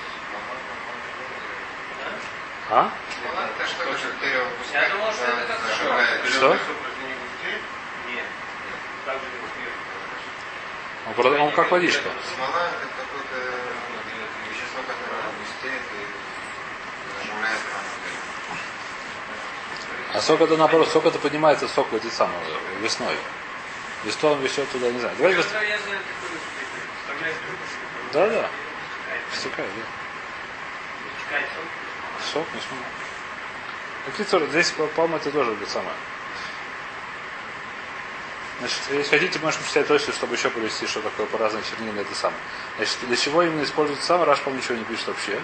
А? 2.69 2.91
Это 3.59 3.67
что 3.67 3.83
Он, 11.05 11.41
он 11.41 11.51
как 11.51 11.69
водичка. 11.69 12.09
Смола 12.33 12.69
это 12.69 12.87
какое-то 12.97 13.37
вещество, 14.49 14.81
которое 14.81 15.21
густеет 15.37 15.81
и 15.81 15.83
зажигает 17.19 17.59
рано. 17.71 17.89
А 20.13 20.21
сок 20.21 20.41
это 20.41 20.55
наоборот, 20.57 20.87
сок 20.89 21.05
это 21.05 21.17
поднимается 21.17 21.67
сок 21.67 21.91
эти 21.93 22.07
самые 22.07 22.39
весной. 22.81 23.15
Весной 24.03 24.33
он 24.33 24.41
везет 24.41 24.69
туда, 24.69 24.91
не 24.91 24.99
знаю. 24.99 25.15
Давай 25.17 25.33
Я 25.33 25.39
быс- 25.39 25.49
знаю, 25.49 25.67
я 25.67 25.79
знаю 25.79 25.99
такую 25.99 26.39
вставляешь 27.01 27.35
трубочку, 27.37 28.13
Да, 28.13 28.27
да. 28.27 28.49
Стекает, 29.35 29.69
да. 31.29 31.37
сок. 31.39 32.33
Сок, 32.33 32.47
не 32.53 32.61
смогу. 32.61 32.83
Какие 34.05 34.49
здесь, 34.49 34.71
по- 34.71 34.87
по-моему, 34.87 35.17
это 35.17 35.31
тоже 35.31 35.51
будет 35.51 35.69
самое. 35.69 35.95
Значит, 38.59 38.79
если 38.91 39.09
хотите, 39.17 39.39
можешь 39.39 39.59
почитать 39.59 39.87
точно, 39.87 40.13
чтобы 40.13 40.35
еще 40.35 40.49
привести, 40.49 40.85
что 40.85 41.01
такое 41.01 41.25
по 41.25 41.37
разным 41.37 41.63
чернилам 41.63 41.97
это 41.99 42.13
самое. 42.13 42.39
Значит, 42.77 42.97
для 43.01 43.15
чего 43.17 43.41
именно 43.43 43.63
используется 43.63 44.05
сам, 44.05 44.23
Раш, 44.23 44.39
по 44.41 44.49
ничего 44.49 44.75
не 44.75 44.83
пишет 44.83 45.07
вообще. 45.07 45.41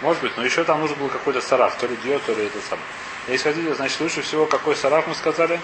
Может 0.00 0.22
быть, 0.22 0.36
но 0.36 0.44
еще 0.44 0.64
там 0.64 0.80
нужен 0.80 0.96
был 0.98 1.08
какой-то 1.08 1.40
сараф, 1.40 1.76
то 1.76 1.86
ли 1.86 1.96
дио, 1.96 2.18
то 2.20 2.32
ли 2.32 2.46
это 2.46 2.60
самое. 2.60 2.86
Если 3.26 3.50
хотите, 3.50 3.74
значит, 3.74 4.00
лучше 4.00 4.22
всего 4.22 4.46
какой 4.46 4.76
сараф 4.76 5.06
мы 5.06 5.14
сказали? 5.14 5.60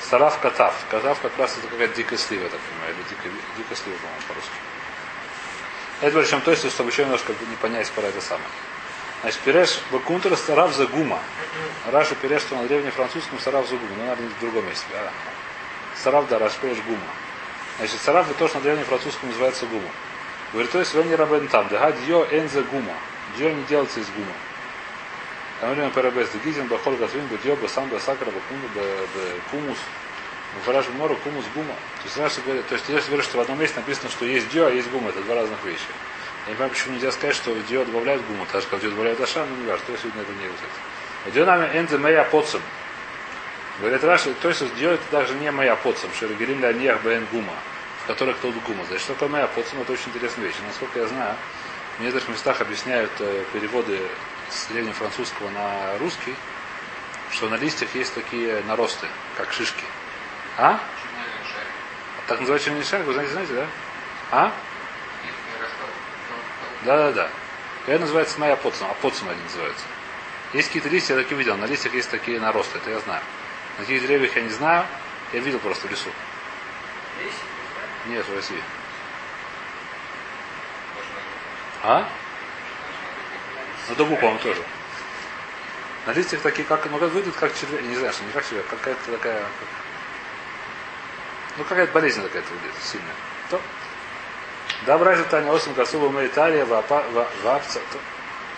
Сараф 0.00 0.38
катав. 0.40 0.74
Катав 0.90 1.20
как 1.20 1.32
раз 1.38 1.56
это 1.58 1.68
какая-то 1.68 1.94
дикая 1.94 2.16
слива, 2.16 2.48
так 2.48 2.60
понимаю, 2.60 2.94
или 2.94 3.02
дикая, 3.08 3.32
дикая 3.58 3.76
слива, 3.76 3.96
по-моему, 3.98 4.22
по-русски. 4.28 4.50
Это 6.00 6.20
причем 6.20 6.40
то 6.40 6.50
есть, 6.50 6.70
чтобы 6.70 6.90
еще 6.90 7.04
немножко 7.04 7.32
не 7.48 7.56
понять 7.56 7.90
про 7.92 8.02
это 8.02 8.20
самое. 8.20 8.48
Значит, 9.20 9.40
переш 9.40 9.80
бакунтер 9.90 10.36
сараф 10.36 10.74
за 10.74 10.86
гума. 10.86 11.18
Раша 11.86 12.14
переш, 12.14 12.42
что 12.42 12.56
на 12.56 12.66
древнефранцузском 12.66 13.38
сараф 13.38 13.68
за 13.68 13.76
гума, 13.76 13.94
но 13.98 14.06
надо 14.06 14.22
в 14.22 14.40
другом 14.40 14.66
месте. 14.66 14.86
Сараф, 16.02 16.28
да, 16.28 16.38
Раша 16.38 16.56
переш 16.60 16.78
гума. 16.78 16.98
Значит, 17.78 18.00
сараф 18.00 18.30
это 18.30 18.38
то, 18.38 18.48
что 18.48 18.58
на 18.58 18.64
древнефранцузском 18.64 19.28
называется 19.28 19.66
гума. 19.66 19.88
Говорит, 20.52 20.70
то 20.70 20.78
есть 20.78 20.94
вени 20.94 21.14
рабен 21.14 21.48
там, 21.48 21.66
да 21.68 21.90
дьо 22.06 22.26
эн 22.30 22.48
за 22.48 22.62
гума. 22.62 22.94
Дьо 23.36 23.50
не 23.50 23.62
делается 23.64 24.00
из 24.00 24.06
гума. 24.10 24.32
Время 25.60 25.90
перебес 25.90 26.28
дегизин, 26.30 26.68
бахол 26.68 26.94
гатвин, 26.96 27.26
бдьо, 27.26 27.56
басам, 27.56 27.88
басакра, 27.88 28.30
кумус. 29.50 29.78
Фараж 30.64 30.86
мору, 30.90 31.16
кумус, 31.24 31.44
гума. 31.54 31.74
То 32.02 32.04
есть 32.04 32.16
Раша 32.16 32.40
говорит, 32.42 32.68
то 32.68 32.74
есть 32.74 32.88
если 32.88 33.08
говоришь, 33.08 33.24
что 33.24 33.38
в 33.38 33.40
одном 33.40 33.58
месте 33.58 33.76
написано, 33.80 34.08
что 34.08 34.24
есть 34.24 34.48
дьо, 34.50 34.66
а 34.66 34.70
есть 34.70 34.88
гума, 34.90 35.08
это 35.08 35.20
два 35.22 35.34
разных 35.34 35.64
вещи. 35.64 35.82
Я 36.46 36.50
не 36.50 36.54
понимаю, 36.54 36.70
почему 36.70 36.94
нельзя 36.94 37.10
сказать, 37.10 37.34
что 37.34 37.50
в 37.52 37.66
дио 37.66 37.84
добавляют 37.84 38.24
гуму, 38.26 38.46
так 38.52 38.62
же 38.62 38.68
как 38.68 38.78
в 38.78 38.82
дио 38.82 38.90
добавляют 38.90 39.20
аша, 39.20 39.44
но 39.46 39.56
не 39.56 39.66
важно, 39.66 39.84
то 39.86 39.92
есть 39.92 40.04
видно 40.04 40.20
это 40.20 40.32
не 40.32 40.46
вот 40.46 40.58
это. 40.58 41.30
В 41.30 41.32
дио 41.32 41.44
нами 41.46 41.76
энзе 41.76 41.98
моя 41.98 42.22
поцем. 42.22 42.60
Говорит 43.80 44.04
Раши, 44.04 44.34
то 44.34 44.48
есть 44.48 44.62
это 44.62 44.98
даже 45.10 45.34
не 45.34 45.50
моя 45.50 45.74
поцем, 45.74 46.08
шерегерим 46.18 46.60
ля 46.60 46.72
нех 46.72 47.02
бен 47.02 47.26
гума, 47.32 47.54
в 48.04 48.06
которых 48.06 48.36
кто 48.36 48.52
гума. 48.52 48.84
Значит, 48.84 49.02
что 49.02 49.14
такое 49.14 49.28
моя 49.28 49.46
поцем, 49.48 49.80
это 49.80 49.92
очень 49.92 50.10
интересная 50.10 50.46
вещь. 50.46 50.54
Насколько 50.64 51.00
я 51.00 51.08
знаю, 51.08 51.34
в 51.98 52.00
некоторых 52.00 52.28
местах 52.28 52.60
объясняют 52.60 53.10
э, 53.18 53.44
переводы 53.52 54.00
с 54.48 54.66
древнефранцузского 54.66 55.50
на 55.50 55.98
русский, 55.98 56.36
что 57.32 57.48
на 57.48 57.56
листьях 57.56 57.92
есть 57.96 58.14
такие 58.14 58.62
наросты, 58.68 59.08
как 59.36 59.52
шишки. 59.52 59.84
А? 60.56 60.78
Так 62.28 62.38
называется 62.38 62.68
черный 62.68 62.84
шаг, 62.84 63.02
вы 63.04 63.12
знаете, 63.12 63.32
знаете, 63.32 63.54
да? 63.54 63.66
А? 64.30 64.52
Да, 66.84 66.96
да, 66.96 67.12
да. 67.12 67.30
Это 67.86 68.00
называется 68.00 68.38
моя 68.38 68.54
поцем, 68.54 68.86
а 68.88 68.94
поцем 68.94 69.28
они 69.28 69.42
называются. 69.42 69.84
Есть 70.52 70.68
какие-то 70.68 70.88
листья, 70.88 71.14
я 71.14 71.22
такие 71.22 71.36
видел. 71.36 71.56
На 71.56 71.64
листьях 71.64 71.92
есть 71.94 72.10
такие 72.10 72.38
наросты, 72.38 72.78
это 72.78 72.90
я 72.90 73.00
знаю. 73.00 73.22
На 73.78 73.84
каких 73.84 74.02
деревьях 74.02 74.36
я 74.36 74.42
не 74.42 74.50
знаю, 74.50 74.86
я 75.32 75.40
видел 75.40 75.58
просто 75.58 75.88
в 75.88 75.90
лесу. 75.90 76.10
Нет, 78.06 78.26
в 78.28 78.34
России. 78.34 78.62
А? 81.82 82.08
На 83.88 83.94
дубу, 83.94 84.16
по-моему, 84.16 84.38
тоже. 84.38 84.62
На 86.06 86.12
листьях 86.12 86.42
такие, 86.42 86.64
как, 86.66 86.86
ну, 86.90 86.98
как 86.98 87.10
выйдут, 87.12 87.34
как 87.36 87.54
червяк, 87.58 87.82
не 87.82 87.96
знаю, 87.96 88.12
что 88.12 88.24
не 88.24 88.32
как 88.32 88.46
червяк, 88.46 88.66
какая-то 88.66 89.10
такая, 89.10 89.40
как- 89.40 89.68
ну, 91.56 91.64
какая-то 91.64 91.92
болезнь 91.92 92.22
такая-то 92.22 92.48
выйдет, 92.50 92.74
сильная. 92.82 93.14
То. 93.50 93.60
Добра 94.86 95.14
же 95.14 95.24
Таня 95.24 95.52
Осим 95.54 95.74
Касуба 95.74 96.10
мы 96.10 96.26
Италия 96.26 96.64
вапца. 96.66 97.80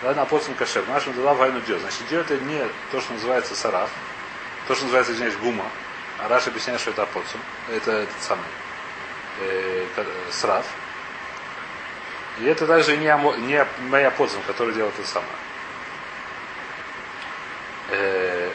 Ладно, 0.03 0.21
апостол 0.23 0.53
Кашер. 0.55 0.85
Нашим 0.87 1.13
дала 1.13 1.33
войну 1.33 1.59
дел. 1.61 1.79
Значит, 1.79 2.07
дел 2.09 2.21
это 2.21 2.37
не 2.37 2.67
то, 2.91 3.01
что 3.01 3.13
называется 3.13 3.55
сараф, 3.55 3.89
то, 4.67 4.75
что 4.75 4.83
называется, 4.85 5.13
извиняюсь, 5.13 5.37
гума. 5.37 5.65
А 6.19 6.27
Раш 6.27 6.47
объясняет, 6.47 6.81
что 6.81 6.91
это 6.91 7.03
апоцум. 7.03 7.41
Это 7.69 7.91
этот 7.91 8.21
самый 8.21 8.45
э, 9.39 9.85
сраф. 10.31 10.65
И 12.39 12.45
это 12.45 12.65
даже 12.67 12.97
не, 12.97 13.07
не 13.47 13.65
моя 13.89 14.11
подзем, 14.11 14.41
который 14.45 14.73
делает 14.73 14.93
это 14.99 15.07
самое. 15.07 15.31
Э, 17.89 18.51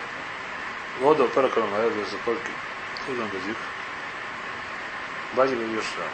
Воду 1.01 1.27
перекром 1.29 1.71
за 1.71 2.05
запорки. 2.11 2.51
Кузан 3.07 3.27
базик. 3.29 3.57
Бази 5.35 5.55
бьешра. 5.55 6.05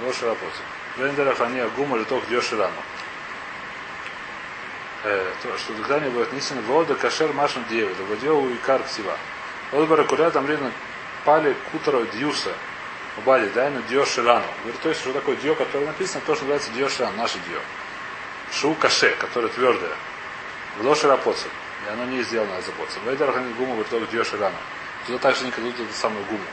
Лоша 0.00 0.26
работа. 0.26 0.56
Вендера 0.96 1.34
фания 1.34 1.68
гума 1.76 1.98
литок 1.98 2.26
деши 2.28 2.56
рану. 2.56 2.72
То, 2.72 2.82
что 5.02 5.72
когда 5.74 6.00
не 6.00 6.10
будет 6.10 6.32
несен 6.32 6.60
вода 6.62 6.94
кашер 6.94 7.32
машин 7.32 7.64
девы, 7.68 7.92
да 7.98 8.04
водеу 8.04 8.48
и 8.50 8.56
кар 8.56 8.82
всего. 8.84 9.12
Вот 9.72 9.88
баракуля 9.88 10.30
там 10.30 10.46
рина 10.46 10.70
пали 11.24 11.56
кутро 11.72 12.04
дьюса. 12.04 12.52
Убали, 13.18 13.48
дай 13.48 13.70
на 13.70 13.82
дио 13.82 14.06
ширану. 14.06 14.46
Говорит, 14.62 14.80
то 14.80 14.88
есть, 14.88 15.02
что 15.02 15.12
такое 15.12 15.36
дио, 15.36 15.54
которое 15.54 15.86
написано, 15.86 16.22
то, 16.26 16.34
что 16.34 16.44
называется 16.44 16.70
дио 16.72 16.88
ширан, 16.88 17.14
наше 17.16 17.38
дио. 17.46 17.58
Шу 18.52 18.74
каше, 18.74 19.14
которое 19.18 19.48
твердое. 19.48 19.92
В 20.78 20.94
ширапоцу. 20.94 21.48
И 21.86 21.90
оно 21.90 22.04
не 22.06 22.22
сделано 22.22 22.58
из 22.58 22.66
запоца. 22.66 23.00
Вейдер 23.04 23.30
ханит 23.32 23.54
гуму 23.56 23.84
только 23.84 24.10
дио 24.10 24.24
ширану. 24.24 24.56
Туда 25.06 25.18
также 25.18 25.44
не 25.44 25.50
кладут 25.50 25.74
эту 25.78 25.92
самую 25.92 26.24
гуму. 26.24 26.44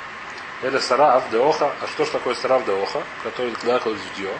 Это 0.62 0.82
сараф 0.82 1.30
деоха. 1.30 1.72
А 1.82 1.88
что 1.88 2.04
ж 2.04 2.10
такое 2.10 2.36
сараф 2.36 2.66
деоха, 2.66 3.04
который 3.24 3.52
кладут 3.54 3.98
в 3.98 4.18
дио? 4.18 4.32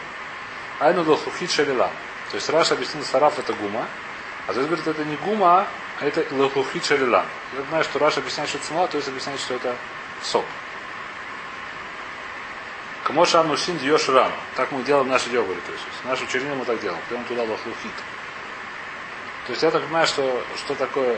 Айну 0.80 1.04
лохухит 1.04 1.52
шалилам. 1.52 1.92
То 2.32 2.36
есть 2.36 2.50
Раша 2.50 2.76
объяснил, 2.76 3.04
сараф 3.04 3.40
это 3.40 3.54
гума. 3.54 3.88
А 4.48 4.54
то 4.54 4.60
есть 4.60 4.70
говорит, 4.70 4.88
это 4.88 5.04
не 5.04 5.16
гума, 5.18 5.68
а 6.00 6.06
это 6.06 6.26
лохухит 6.34 6.86
шалилам. 6.86 7.26
Я 7.56 7.64
знаю, 7.70 7.84
что 7.84 8.00
Раша 8.00 8.20
объясняет, 8.20 8.50
что 8.50 8.58
это 8.58 8.68
смола, 8.68 8.88
то 8.88 8.98
есть 8.98 9.10
объясняет, 9.10 9.40
что 9.40 9.56
это 9.56 9.76
сок. 10.22 10.46
Кому 13.04 13.26
шамну 13.26 13.58
син 13.58 13.78
дьешь 13.80 14.08
рану. 14.08 14.36
Так 14.56 14.72
мы 14.72 14.84
делаем 14.84 15.08
наши 15.08 15.30
йогуры. 15.32 15.60
То 15.62 15.72
есть 15.72 15.84
нашу 16.06 16.28
чернину 16.28 16.56
мы 16.56 16.66
так 16.66 16.80
делаем. 16.80 17.02
Прямо 17.10 17.24
туда 17.24 17.42
лохлухит. 17.42 17.92
То 19.48 19.54
есть 19.54 19.64
я 19.64 19.72
так 19.72 19.82
понимаю, 19.82 20.06
что, 20.06 20.44
что 20.58 20.76
такое 20.76 21.18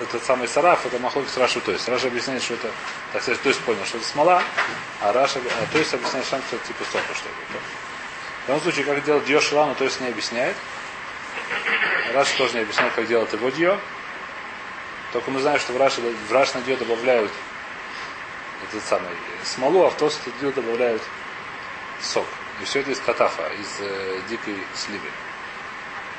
этот 0.00 0.22
самый 0.22 0.48
сараф, 0.48 0.84
это 0.84 0.98
махлок 0.98 1.28
с 1.28 1.36
Рашу. 1.38 1.62
То 1.62 1.72
есть 1.72 1.88
Раша 1.88 2.08
объясняет, 2.08 2.42
что 2.42 2.54
это, 2.54 2.70
так 3.12 3.22
сказать, 3.22 3.40
то 3.40 3.48
есть 3.48 3.60
понял, 3.62 3.84
что 3.86 3.96
это 3.96 4.06
смола, 4.06 4.42
а 5.00 5.12
Раша, 5.12 5.38
а 5.38 5.72
то 5.72 5.78
есть 5.78 5.94
объясняет 5.94 6.26
что 6.26 6.36
это 6.36 6.58
типа 6.66 6.84
сока 6.84 7.14
что-то. 7.14 7.58
В 8.44 8.48
любом 8.48 8.62
случае, 8.62 8.84
как 8.84 9.04
делать 9.04 9.24
дьешь 9.24 9.52
рану, 9.52 9.74
то 9.74 9.84
есть 9.84 10.00
не 10.00 10.08
объясняет. 10.08 10.56
Раша 12.12 12.36
тоже 12.38 12.54
не 12.54 12.60
объясняет, 12.60 12.92
как 12.94 13.06
делать 13.06 13.32
его 13.32 13.50
дьё. 13.50 13.78
Только 15.12 15.30
мы 15.30 15.40
знаем, 15.40 15.58
что 15.58 15.72
в 15.72 15.76
Раше, 15.76 16.00
в 16.00 16.32
Раш 16.32 16.54
на 16.54 16.62
дьё 16.62 16.76
добавляют 16.76 17.32
этот 18.68 18.84
самый 18.84 19.10
смолу, 19.44 19.84
а 19.84 19.90
в 19.90 19.96
тост 19.96 20.20
дьё 20.40 20.52
добавляют 20.52 21.02
сок. 22.00 22.26
И 22.60 22.64
все 22.64 22.80
это 22.80 22.90
из 22.90 23.00
катафа, 23.00 23.48
из 23.48 23.80
э, 23.80 24.20
дикой 24.28 24.56
сливы. 24.74 25.08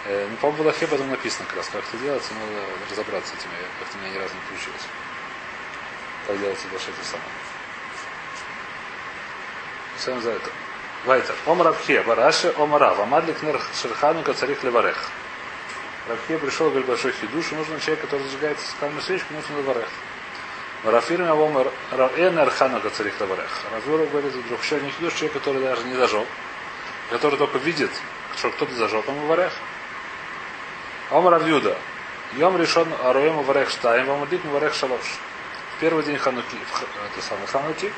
Э, 0.06 0.28
ну, 0.30 0.36
по-моему, 0.38 0.64
в 0.64 0.66
Лахе 0.66 0.86
об 0.86 0.94
этом 0.94 1.10
написано 1.10 1.46
как 1.48 1.58
раз, 1.58 1.70
как 1.70 1.84
это 1.84 1.98
делается, 1.98 2.34
надо 2.34 2.66
разобраться 2.90 3.32
с 3.32 3.40
этим. 3.40 3.50
Как-то 3.80 3.98
у 3.98 4.02
меня 4.02 4.14
ни 4.14 4.18
разу 4.18 4.34
не 4.34 4.42
получилось. 4.50 4.88
Как 6.28 6.40
делается 6.40 6.68
больше 6.70 6.90
это 6.90 7.06
самое. 7.06 7.30
Всем 9.98 10.22
за 10.22 10.32
это. 10.32 10.50
Вайтер. 11.06 11.34
Ом 11.48 11.62
Рабхе, 11.62 12.02
Бараши, 12.04 12.54
Ом 12.58 12.76
Рав. 12.76 13.00
Амадлик 13.00 13.42
нер 13.42 13.60
Шерханука 13.82 14.34
царих 14.34 14.64
леварех. 14.64 14.98
Рабхе 16.08 16.38
пришел, 16.38 16.70
говорит, 16.70 16.88
большой 16.88 17.12
хидуш, 17.12 17.52
нужно 17.52 17.80
человек, 17.80 18.02
который 18.02 18.24
зажигает 18.24 18.60
скальную 18.60 19.02
свечку, 19.02 19.34
нужно 19.34 19.58
леварех. 19.58 19.88
Рафирм 20.84 21.28
Авом 21.28 21.68
Эн 22.18 22.40
Арханука 22.40 22.90
царих 22.92 23.20
леварех. 23.20 23.50
Рафирм 23.74 24.08
говорит, 24.10 24.34
вдруг 24.34 24.62
еще 24.62 24.80
не 24.80 24.92
хидуш, 24.92 25.14
человек, 25.14 25.34
который 25.34 25.62
даже 25.62 25.84
не 25.84 25.96
зажег, 25.96 26.28
который 27.10 27.38
только 27.38 27.58
видит, 27.58 27.92
что 28.38 28.52
кто-то 28.52 28.74
зажег, 28.76 29.08
он 29.08 29.16
леварех. 29.22 29.54
Ом 31.10 31.28
Равюда. 31.28 31.78
Йом 32.34 32.58
решен 32.58 32.88
Аруем 33.04 33.42
Варех 33.44 33.70
Штайм, 33.70 34.06
Вамадик 34.06 34.46
Варех 34.46 34.74
Шалош. 34.74 35.02
В 35.76 35.82
первый 35.82 36.04
день 36.04 36.18
Хануки, 36.18 36.56
это 37.12 37.26
самый 37.26 37.46
Хануки, 37.48 37.92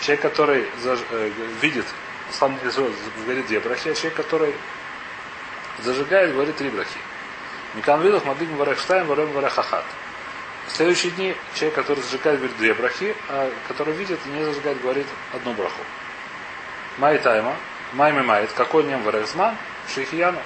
человек, 0.00 0.22
который 0.22 0.68
заж, 0.82 1.00
э, 1.10 1.30
видит, 1.60 1.84
сам 2.32 2.58
говорит 3.24 3.46
две 3.46 3.60
брахи, 3.60 3.88
а 3.88 3.94
человек, 3.94 4.14
который 4.14 4.54
зажигает, 5.80 6.32
говорит 6.32 6.56
три 6.56 6.70
брахи. 6.70 6.98
Микан 7.74 8.02
видов 8.02 8.24
Мадик 8.24 8.48
Варех 8.50 8.78
Штайм, 8.78 9.06
Варуем 9.06 9.32
Варех 9.32 9.58
Ахат. 9.58 9.84
В 10.66 10.72
следующие 10.72 11.12
дни 11.12 11.36
человек, 11.54 11.74
который 11.74 12.02
зажигает, 12.02 12.38
говорит 12.38 12.56
две 12.58 12.74
брахи, 12.74 13.16
а 13.28 13.50
который 13.68 13.94
видит 13.94 14.18
и 14.26 14.28
не 14.28 14.44
зажигает, 14.44 14.80
говорит 14.82 15.06
одну 15.32 15.52
браху. 15.54 15.80
Май 16.98 17.18
тайма, 17.18 17.56
майт, 17.92 18.52
какой 18.52 18.84
нем 18.84 19.02
варехзман, 19.02 19.56
шейхияну. 19.94 20.40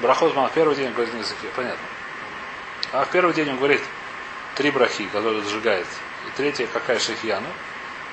Брахозман 0.00 0.50
первый 0.54 0.76
день 0.76 0.92
говорит 0.92 1.12
на 1.14 1.18
языке, 1.18 1.48
понятно. 1.56 1.86
А 2.92 3.04
в 3.04 3.10
первый 3.10 3.34
день 3.34 3.50
он 3.50 3.56
говорит 3.56 3.82
три 4.54 4.70
брахи, 4.70 5.06
которые 5.06 5.42
зажигает. 5.42 5.86
И 6.26 6.36
третья 6.36 6.66
какая 6.66 6.98
шахьяну. 6.98 7.48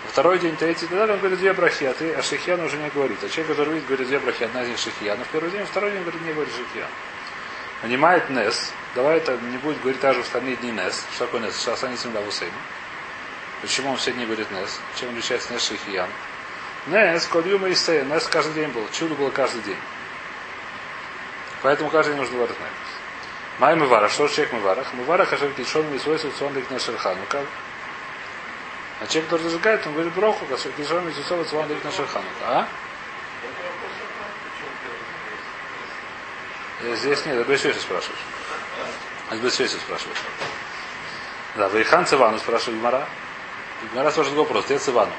Второй 0.09 0.39
день, 0.39 0.55
третий, 0.55 0.87
тогда 0.87 1.13
он 1.13 1.19
говорит 1.19 1.39
две 1.39 1.53
брахи, 1.53 1.85
а, 1.85 1.93
ты, 1.93 2.13
а 2.13 2.21
шахьяну 2.21 2.65
уже 2.65 2.77
не 2.77 2.89
говорит. 2.89 3.17
А 3.23 3.29
человек, 3.29 3.55
который 3.55 3.73
видит, 3.73 3.87
говорит 3.87 4.07
две 4.07 4.19
брахи, 4.19 4.43
одна 4.43 4.63
из 4.63 4.69
них 4.69 4.77
шахьяну. 4.77 5.23
В 5.23 5.27
первый 5.27 5.51
день, 5.51 5.65
второй 5.65 5.91
день 5.91 6.01
говорит, 6.01 6.21
не 6.21 6.33
говорит 6.33 6.53
шахьяну. 6.53 6.91
Понимает 7.81 8.29
Нес. 8.29 8.71
Давай 8.95 9.17
это 9.17 9.37
не 9.37 9.57
будет 9.57 9.79
говорить 9.81 9.99
даже 9.99 10.21
в 10.21 10.25
остальные 10.25 10.55
дни 10.55 10.71
Нес. 10.71 11.05
Что 11.13 11.25
такое 11.25 11.41
Нес? 11.41 11.55
Сейчас 11.55 11.83
они 11.83 11.97
земля 11.97 12.21
в 12.21 12.27
Усейне. 12.27 12.53
Почему 13.61 13.91
он 13.91 13.97
все 13.97 14.11
дни 14.11 14.25
говорит 14.25 14.49
Нес? 14.51 14.79
Чем 14.99 15.09
отличается 15.09 15.53
Нес 15.53 15.67
Шахиян? 15.67 16.09
Нес, 16.87 17.27
Кольюма 17.27 17.67
и 17.69 17.75
Сей. 17.75 18.03
Нес 18.03 18.27
каждый 18.27 18.53
день 18.53 18.69
был. 18.69 18.87
Чудо 18.91 19.15
было 19.15 19.29
каждый 19.29 19.61
день. 19.61 19.77
Поэтому 21.61 21.89
каждый 21.89 22.11
день 22.11 22.21
нужно 22.21 22.35
говорить 22.37 22.59
Нес. 22.59 22.69
Май 23.59 23.75
Мывара. 23.75 24.09
Что 24.09 24.27
человек 24.27 24.53
Мыварах? 24.53 24.93
Мыварах 24.93 25.31
Ашер 25.31 25.51
Кишон 25.51 25.91
Мисвойсов 25.93 26.33
Цуан 26.37 26.53
на 26.69 26.79
Шерхану. 26.79 27.21
Как? 27.29 27.45
А 29.01 29.07
человек, 29.07 29.29
который 29.29 29.43
зажигает, 29.43 29.85
он 29.85 29.93
говорит 29.93 30.13
броху, 30.13 30.45
Кишон 30.45 31.05
Мисвойсов 31.05 31.49
Цуан 31.49 31.67
на 31.67 31.91
Шерхану. 31.91 32.25
А? 32.43 32.67
Здесь 36.81 37.25
нет, 37.25 37.47
Бесвеси 37.47 37.79
спрашиваешь. 37.79 38.21
А 39.29 39.35
Бесвеси 39.35 39.75
спрашиваешь. 39.77 40.17
Да, 41.55 41.67
Вейхан 41.69 42.05
Цивану 42.05 42.37
спрашивает 42.37 42.79
Гмара. 42.79 43.07
Гмара 43.93 44.11
спрашивает 44.11 44.39
вопрос, 44.39 44.65
где 44.65 44.77
Цивану? 44.77 45.13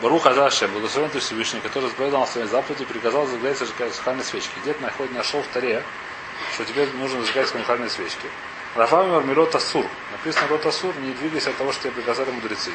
Барух 0.00 0.26
Азашем, 0.26 0.72
благословен 0.72 1.10
ты 1.10 1.20
Всевышний, 1.20 1.60
который 1.60 1.90
заповедал 1.90 2.26
своей 2.26 2.46
заповеди, 2.46 2.84
приказал 2.84 3.26
зажигать 3.26 3.94
сахарные 3.94 4.24
свечки. 4.24 4.50
Где-то 4.62 4.82
находит, 4.82 5.12
нашел 5.12 5.42
в 5.42 5.46
таре, 5.48 5.82
что 6.54 6.64
тебе 6.64 6.86
нужно 6.94 7.20
зажигать 7.20 7.48
сахарные 7.48 7.90
свечки. 7.90 8.28
Рафам 8.74 9.28
Мирот 9.28 9.54
Асур. 9.54 9.86
Написано 10.12 10.48
Рот 10.48 10.64
Асур, 10.64 10.94
не 10.96 11.12
двигайся 11.12 11.50
от 11.50 11.56
того, 11.56 11.72
что 11.72 11.82
тебе 11.82 11.92
приказали 11.92 12.30
мудрецы. 12.30 12.72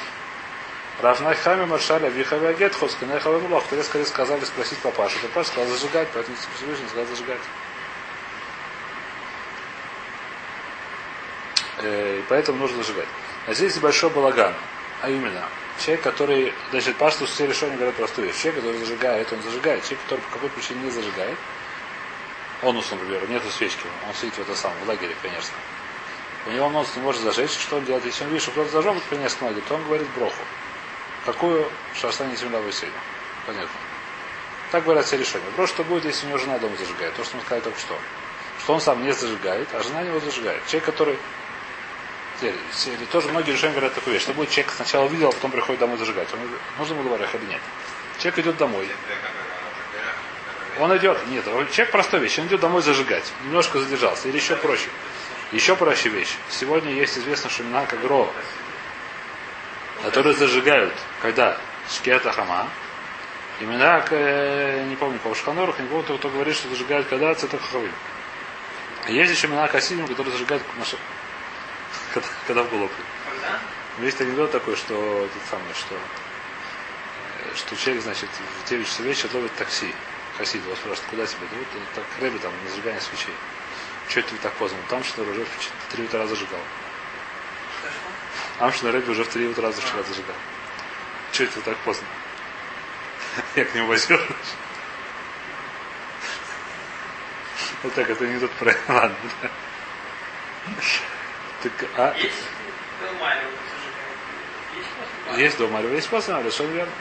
Равнайхами 1.01 1.65
Маршаля 1.65 2.09
Вихавя 2.09 2.53
Гетхос, 2.53 2.95
Канайхавя 2.99 3.39
Мулах. 3.39 3.63
Тебе 3.69 3.83
скорее 3.83 4.05
сказали 4.05 4.43
спросить 4.45 4.77
папашу. 4.79 5.17
Папаша 5.19 5.49
сказал 5.49 5.69
зажигать, 5.69 6.07
поэтому 6.13 6.37
Всевышний 6.55 6.87
сказал 6.87 7.05
зажигать. 7.07 7.41
И 11.83 12.23
поэтому 12.29 12.59
нужно 12.59 12.77
зажигать. 12.77 13.07
А 13.47 13.53
здесь 13.53 13.77
большой 13.77 14.09
балаган. 14.11 14.53
А 15.01 15.09
именно, 15.09 15.43
человек, 15.79 16.03
который, 16.03 16.53
значит, 16.71 16.95
пашту 16.97 17.25
все 17.25 17.47
решения 17.47 17.75
говорят 17.75 17.95
простую 17.95 18.27
вещь. 18.27 18.37
Человек, 18.37 18.63
который 18.63 18.77
зажигает, 18.79 19.33
он 19.33 19.41
зажигает. 19.43 19.83
Человек, 19.83 19.99
который 20.03 20.21
по 20.21 20.31
какой 20.33 20.49
причине 20.49 20.81
не 20.81 20.91
зажигает, 20.91 21.37
он, 22.63 22.75
например, 22.75 23.29
нету 23.29 23.49
свечки, 23.51 23.85
он 24.07 24.15
сидит 24.15 24.33
в 24.33 24.39
этом 24.39 24.55
самом, 24.55 24.77
в 24.83 24.87
лагере, 24.87 25.15
конечно. 25.21 25.53
У 26.47 26.51
него 26.51 26.69
нос 26.69 26.95
не 26.95 27.01
может 27.01 27.21
зажечь, 27.21 27.51
что 27.51 27.77
он 27.77 27.85
делает? 27.85 28.05
Если 28.05 28.23
он 28.23 28.29
видит, 28.29 28.43
что 28.43 28.51
кто-то 28.51 28.71
зажег, 28.71 29.03
принес 29.03 29.39
ноги, 29.41 29.61
то 29.67 29.75
он 29.75 29.83
говорит 29.83 30.07
броху. 30.15 30.41
Какую 31.25 31.69
шарстане 31.93 32.35
земля 32.37 32.59
высели. 32.59 32.91
Понятно. 33.45 33.69
Так 34.71 34.83
говорят 34.83 35.05
все 35.05 35.17
решения. 35.17 35.45
Вопрос, 35.47 35.69
что 35.69 35.83
будет, 35.83 36.05
если 36.05 36.25
у 36.25 36.29
него 36.29 36.37
жена 36.37 36.57
дома 36.57 36.75
зажигает. 36.77 37.13
То, 37.15 37.23
что 37.23 37.37
он 37.37 37.43
сказал 37.43 37.61
только 37.63 37.79
что. 37.79 37.97
Что 38.61 38.73
он 38.75 38.81
сам 38.81 39.03
не 39.03 39.11
зажигает, 39.11 39.67
а 39.73 39.83
жена 39.83 40.01
его 40.01 40.19
зажигает. 40.21 40.65
Человек, 40.67 40.85
который 40.85 41.17
или 42.41 43.05
тоже 43.11 43.29
многие 43.29 43.51
решения 43.51 43.73
говорят 43.73 43.95
такую 43.95 44.13
вещь. 44.13 44.23
Что 44.23 44.33
будет 44.33 44.49
человек 44.49 44.71
сначала 44.73 45.05
увидел, 45.05 45.29
а 45.29 45.31
потом 45.31 45.51
приходит 45.51 45.79
домой 45.79 45.97
зажигать. 45.97 46.27
Он, 46.33 46.39
нужно 46.77 46.93
ему 46.93 47.03
говорить 47.03 47.29
или 47.33 47.45
нет? 47.45 47.61
Человек 48.19 48.39
идет 48.39 48.57
домой. 48.57 48.87
Он 50.79 50.95
идет, 50.97 51.17
нет, 51.27 51.43
человек 51.45 51.91
простой 51.91 52.19
вещь, 52.19 52.39
он 52.39 52.47
идет 52.47 52.59
домой 52.59 52.81
зажигать. 52.81 53.31
Немножко 53.43 53.79
задержался. 53.79 54.27
Или 54.27 54.37
еще 54.37 54.55
проще. 54.55 54.89
Еще 55.51 55.75
проще 55.75 56.09
вещь. 56.09 56.35
Сегодня 56.49 56.91
есть 56.91 57.17
известно, 57.17 57.49
что 57.49 57.63
имена 57.63 57.85
как 57.85 58.01
Гро, 58.01 58.31
которые 60.03 60.35
зажигают, 60.35 60.93
когда 61.21 61.57
Шкета 61.89 62.31
Хама, 62.31 62.69
имена, 63.59 64.03
не 64.85 64.95
помню, 64.97 65.19
кого 65.19 65.33
Шханорах, 65.35 65.79
не 65.79 65.87
помню, 65.87 66.17
кто 66.17 66.29
говорит, 66.29 66.55
что 66.55 66.69
зажигают 66.69 67.07
когда 67.07 67.33
Цета 67.33 67.57
Хахавим. 67.57 67.93
Есть 69.07 69.31
еще 69.31 69.47
имена 69.47 69.67
Касидим, 69.67 70.05
которые 70.07 70.33
зажигают 70.33 70.63
когда, 72.13 72.27
когда 72.45 72.63
в 72.63 72.69
голову. 72.69 72.91
Есть 73.99 74.21
анекдот 74.21 74.51
такой, 74.51 74.75
что 74.75 74.93
тот 74.93 75.41
самый, 75.49 75.73
что 75.73 75.95
что 77.55 77.75
человек, 77.77 78.03
значит, 78.03 78.29
в 78.65 78.69
9 78.69 78.85
часов 78.85 79.05
вечера 79.05 79.29
ловит 79.33 79.55
такси. 79.55 79.93
Хасид 80.37 80.63
его 80.63 80.75
спрашивает, 80.75 81.09
куда 81.09 81.25
тебе? 81.25 81.47
Да 81.51 81.79
вот 81.79 81.89
так 81.95 82.05
Рэби 82.21 82.37
там 82.37 82.53
на 82.63 82.69
зажигание 82.69 83.01
свечей. 83.01 83.33
Что 84.07 84.19
это 84.19 84.35
так 84.37 84.53
поздно? 84.53 84.77
Там 84.89 85.03
что 85.03 85.23
уже 85.23 85.43
в 85.43 85.91
3 85.91 86.05
утра 86.05 86.27
зажигал. 86.27 86.59
Там 88.59 88.71
что 88.71 88.91
Рэби 88.91 89.09
уже 89.09 89.23
в 89.23 89.29
3 89.29 89.47
утра 89.47 89.71
вчера 89.71 90.03
зажигал. 90.03 90.35
Что 91.31 91.43
это 91.43 91.61
так 91.61 91.77
поздно? 91.77 92.07
Я 93.55 93.65
к 93.65 93.73
нему 93.73 93.87
возьму. 93.87 94.19
Вот 97.83 97.93
так, 97.93 98.09
это 98.09 98.25
не 98.25 98.39
тот 98.39 98.51
про 98.51 98.75
Ладно. 98.87 99.15
Так, 101.63 101.71
а, 101.95 102.15
есть 102.17 102.43
до 105.57 105.67
Марева, 105.67 105.93
есть 105.93 106.11
Марева, 106.11 106.21
совершенно 106.21 106.71
верно. 106.71 106.91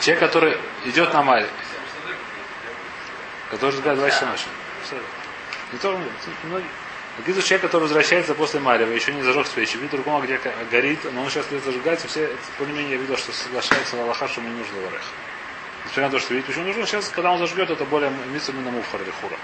Человек, 0.00 0.20
который 0.20 0.58
идет 0.84 1.12
на 1.12 1.22
Маре, 1.22 1.48
который 3.50 3.70
разговаривает 3.70 3.98
два 3.98 4.10
часа 4.10 4.26
ночи. 4.30 4.46
Не 5.72 5.78
то, 5.78 6.00
многие. 6.44 6.68
Говорит, 7.18 7.44
человек, 7.44 7.62
который 7.62 7.82
возвращается 7.82 8.34
после 8.34 8.60
Марева, 8.60 8.90
еще 8.90 9.12
не 9.14 9.22
зажег 9.22 9.46
свечи, 9.46 9.76
видит 9.76 9.92
другого, 9.92 10.22
где 10.22 10.38
горит, 10.70 10.98
но 11.12 11.22
он 11.22 11.30
сейчас 11.30 11.46
идет 11.48 11.64
зажигать, 11.64 12.04
и 12.04 12.08
все, 12.08 12.30
более-менее, 12.58 12.92
я 12.92 12.98
видел, 12.98 13.16
что 13.16 13.32
соглашается 13.32 13.96
на 13.96 14.02
Аллаха, 14.02 14.28
что 14.28 14.42
ему 14.42 14.50
не 14.50 14.58
нужно 14.58 14.74
варех. 14.80 15.02
Несмотря 15.84 16.04
на 16.04 16.10
то, 16.10 16.18
что 16.18 16.34
видит, 16.34 16.46
почему 16.46 16.66
нужно, 16.66 16.86
сейчас, 16.86 17.08
когда 17.08 17.32
он 17.32 17.38
зажгет, 17.38 17.70
это 17.70 17.84
более 17.86 18.10
митсу 18.32 18.52
на 18.52 18.70
муфхар 18.70 19.00
или 19.00 19.10
хура. 19.10 19.36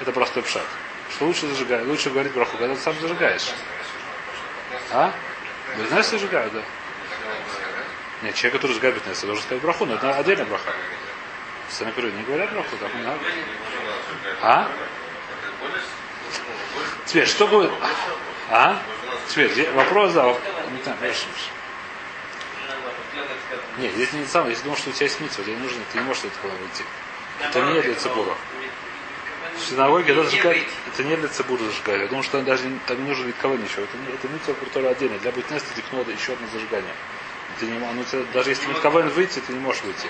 Это 0.00 0.12
простой 0.12 0.44
пшат. 0.44 0.62
Что 1.10 1.24
лучше 1.26 1.48
зажигать, 1.48 1.84
лучше 1.86 2.10
говорить 2.10 2.32
браху, 2.32 2.56
когда 2.58 2.74
ты 2.74 2.80
сам 2.80 2.94
зажигаешь. 3.00 3.50
А? 4.92 5.12
Вы 5.76 5.86
знаете, 5.88 6.10
зажигают, 6.10 6.52
да? 6.52 6.62
Нет, 8.22 8.34
человек, 8.36 8.54
который 8.54 8.72
зажигает 8.72 8.94
бетнес, 8.94 9.20
должен 9.22 9.42
сказать 9.42 9.62
браху, 9.62 9.84
но 9.84 9.94
это 9.94 10.16
отдельная 10.16 10.46
браха. 10.46 10.72
Сами 11.68 11.92
не 12.10 12.22
говорят 12.22 12.52
браху, 12.52 12.76
так 12.76 12.90
надо. 12.94 13.18
А? 14.42 14.68
Теперь, 17.06 17.26
что 17.26 17.46
будет? 17.46 17.70
А? 18.50 18.80
Теперь, 19.28 19.70
вопрос, 19.72 20.12
да. 20.12 20.34
Не 20.72 20.82
знаю, 20.82 20.98
Нет, 23.78 23.92
здесь 23.94 24.12
не 24.12 24.26
самое, 24.26 24.52
если 24.52 24.64
думал, 24.64 24.76
что 24.76 24.90
у 24.90 24.92
тебя 24.92 25.06
есть 25.06 25.20
митцва, 25.20 25.44
тебе 25.44 25.56
нужно, 25.56 25.80
ты 25.92 25.98
не 25.98 26.04
можешь 26.04 26.24
этого 26.24 26.52
выйти. 26.52 26.84
Это 27.40 27.60
не 27.62 27.80
для 27.82 27.94
цибура. 27.94 28.34
В 29.56 29.64
синагоге 29.64 30.12
это, 30.12 30.24
зажигать, 30.24 30.62
это 30.86 31.04
не 31.04 31.16
для 31.16 31.28
цибура 31.28 31.58
зажигать. 31.58 32.00
Я 32.02 32.06
думаю, 32.08 32.22
что 32.22 32.40
даже 32.42 32.64
там 32.86 33.02
не 33.02 33.08
нужно 33.08 33.32
кого 33.40 33.56
ничего. 33.56 33.84
Это, 33.84 33.96
это 34.12 34.28
митцва, 34.28 34.54
которая 34.54 34.92
отдельно. 34.92 35.18
Для 35.18 35.32
быть 35.32 35.50
неста 35.50 35.74
тебе 35.74 35.84
надо 35.92 36.12
еще 36.12 36.32
одно 36.32 36.46
зажигание. 36.52 36.94
Ты 37.58 37.66
не, 37.66 37.78
ну, 37.78 38.04
ты, 38.04 38.22
даже 38.34 38.50
если 38.50 38.72
КВН 38.74 39.08
выйти, 39.08 39.40
ты 39.40 39.52
не 39.52 39.60
можешь 39.60 39.82
выйти. 39.82 40.08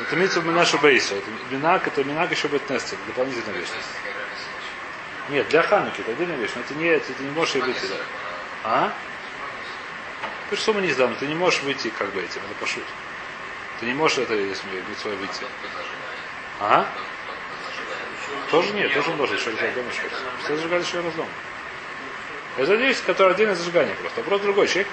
Это 0.00 0.16
митцва 0.16 0.42
нашу 0.42 0.78
бейсу. 0.78 1.14
Это 1.14 1.30
минак, 1.50 1.86
это 1.86 2.02
минак 2.04 2.30
еще 2.30 2.48
быть 2.48 2.68
нести. 2.68 2.96
Дополнительная 3.06 3.58
вещь. 3.58 3.68
Нет, 5.30 5.48
для 5.48 5.62
Хануки 5.62 6.00
это 6.00 6.10
отдельная 6.10 6.36
вещь, 6.36 6.50
но 6.54 6.60
это 6.60 6.74
не, 6.74 6.86
это, 6.86 7.12
ты 7.12 7.22
не 7.22 7.30
можешь 7.30 7.54
быть 7.54 7.80
туда. 7.80 7.94
А? 8.64 8.92
Ты 10.50 10.56
что 10.56 10.74
мы 10.74 10.82
не 10.82 10.90
сдам, 10.92 11.14
ты 11.16 11.26
не 11.26 11.34
можешь 11.34 11.62
выйти 11.62 11.88
как 11.88 12.12
бы 12.12 12.20
этим, 12.20 12.42
это 12.44 12.54
пошут. 12.60 12.84
Ты 13.80 13.86
не 13.86 13.94
можешь 13.94 14.18
это 14.18 14.34
если 14.34 14.66
свое 15.00 15.16
выйти. 15.16 15.44
А? 16.60 16.86
Тоже 18.50 18.72
нет, 18.74 18.92
тоже 18.92 19.10
он 19.10 19.16
должен 19.16 19.36
еще 19.36 19.50
лежать 19.50 19.74
дома 19.74 19.88
еще 19.90 20.02
раз. 20.02 20.20
Все 20.42 20.56
зажигали 20.56 20.82
еще 20.82 21.00
раз 21.00 21.14
дома. 21.14 21.28
Это 22.56 22.74
вещь, 22.74 23.02
которая 23.04 23.34
отдельное 23.34 23.54
зажигание 23.54 23.94
просто. 23.96 24.20
Вопрос 24.20 24.42
другой. 24.42 24.68
Человек, 24.68 24.88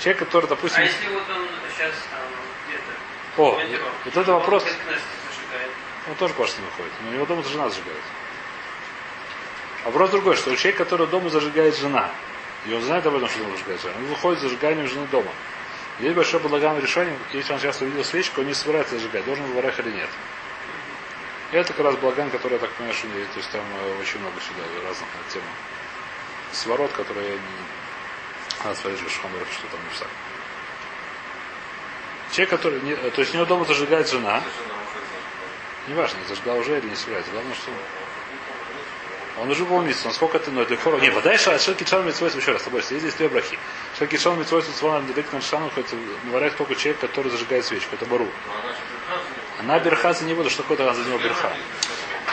человек, 0.00 0.18
который, 0.20 0.46
допустим... 0.46 0.80
А 0.80 0.84
если 0.84 1.08
вот 1.08 1.28
он 1.28 1.46
сейчас 1.76 1.92
там. 2.10 2.41
О, 3.36 3.58
вот 4.04 4.16
это 4.16 4.32
вопрос. 4.32 4.64
он 6.08 6.14
тоже 6.16 6.34
не 6.34 6.66
выходит. 6.66 6.92
Но 7.02 7.10
у 7.10 7.12
него 7.14 7.26
дома 7.26 7.42
жена 7.44 7.70
зажигает. 7.70 8.02
Вопрос 9.84 10.10
другой, 10.10 10.36
что 10.36 10.50
у 10.50 10.56
человека, 10.56 10.84
который 10.84 11.06
дома 11.06 11.30
зажигает 11.30 11.76
жена, 11.76 12.10
и 12.66 12.74
он 12.74 12.82
знает 12.82 13.06
об 13.06 13.16
этом, 13.16 13.28
что 13.28 13.38
дома 13.38 13.52
зажигает 13.52 13.80
жена, 13.80 13.94
он 13.96 14.04
выходит 14.04 14.40
с 14.40 14.42
зажиганием 14.42 14.86
жены 14.86 15.06
дома. 15.10 15.30
Есть 15.98 16.14
большое 16.14 16.42
благам 16.42 16.78
решение, 16.78 17.16
если 17.32 17.52
он 17.52 17.58
сейчас 17.58 17.80
увидел 17.80 18.04
свечку, 18.04 18.40
он 18.40 18.48
не 18.48 18.54
собирается 18.54 18.96
зажигать, 18.96 19.24
должен 19.24 19.44
варах 19.52 19.78
или 19.80 19.90
нет. 19.90 20.08
И 21.52 21.56
это 21.56 21.72
как 21.72 21.84
раз 21.84 21.96
благан, 21.96 22.30
который, 22.30 22.54
я 22.54 22.58
так 22.58 22.70
понимаю, 22.72 22.94
что 22.94 23.08
то 23.08 23.36
есть 23.36 23.50
там 23.50 23.64
э, 23.82 24.00
очень 24.00 24.20
много 24.20 24.40
сюда 24.40 24.62
разных 24.86 25.08
на 25.08 25.32
тему. 25.32 25.44
Сворот, 26.52 26.92
которые 26.92 27.28
я 27.28 27.34
не... 27.34 28.64
Надо 28.64 28.76
смотреть, 28.76 29.00
что 29.10 29.66
там 29.68 29.80
не 29.88 29.94
Человек, 32.32 32.50
который... 32.50 32.80
Не... 32.80 32.94
То 32.94 33.20
есть 33.20 33.32
у 33.34 33.36
него 33.36 33.46
дома 33.46 33.64
зажигает 33.64 34.08
жена, 34.08 34.42
неважно, 35.86 36.18
зажгла 36.28 36.54
уже 36.54 36.78
или 36.78 36.88
не 36.88 36.96
собирается. 36.96 37.30
Главное, 37.30 37.54
что 37.54 37.70
он 39.40 39.50
уже 39.50 39.64
был 39.64 39.80
митцва. 39.82 40.08
Насколько 40.08 40.38
это, 40.38 40.50
ну, 40.50 40.64
для 40.64 40.76
хора. 40.76 40.98
Не, 40.98 41.10
вода 41.10 41.36
ша, 41.36 41.58
шелки 41.58 41.84
чан 41.84 42.06
митцвойс, 42.06 42.34
еще 42.34 42.52
раз, 42.52 42.62
тобой, 42.62 42.82
здесь 42.82 43.14
две 43.14 43.28
брахи. 43.28 43.58
Шелки 43.98 44.16
чан 44.16 44.38
митцвойс, 44.38 44.66
сван, 44.78 45.06
директ 45.06 45.32
на 45.32 45.40
шану, 45.40 45.70
хоть 45.74 45.86
говорят 46.24 46.56
только 46.56 46.74
человек, 46.74 47.00
который 47.00 47.30
зажигает 47.30 47.64
свечку. 47.64 47.94
Это 47.94 48.06
бару. 48.06 48.28
Она 49.60 49.78
берхаза 49.78 50.24
не 50.24 50.34
буду, 50.34 50.50
что 50.50 50.62
такое 50.62 50.92
за 50.92 51.02
него 51.02 51.18
берха. 51.18 51.52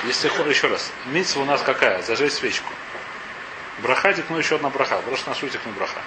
Если 0.06 0.28
еще 0.50 0.68
раз, 0.68 0.92
митцва 1.08 1.42
у 1.42 1.46
нас 1.46 1.62
какая? 1.62 2.02
Зажечь 2.02 2.34
свечку. 2.34 2.72
Браха 3.80 4.14
ну 4.30 4.38
еще 4.38 4.56
одна 4.56 4.70
браха. 4.70 5.02
Просто 5.06 5.30
на 5.30 5.36
шутик 5.36 5.66
на 5.66 5.72
браха. 5.72 6.02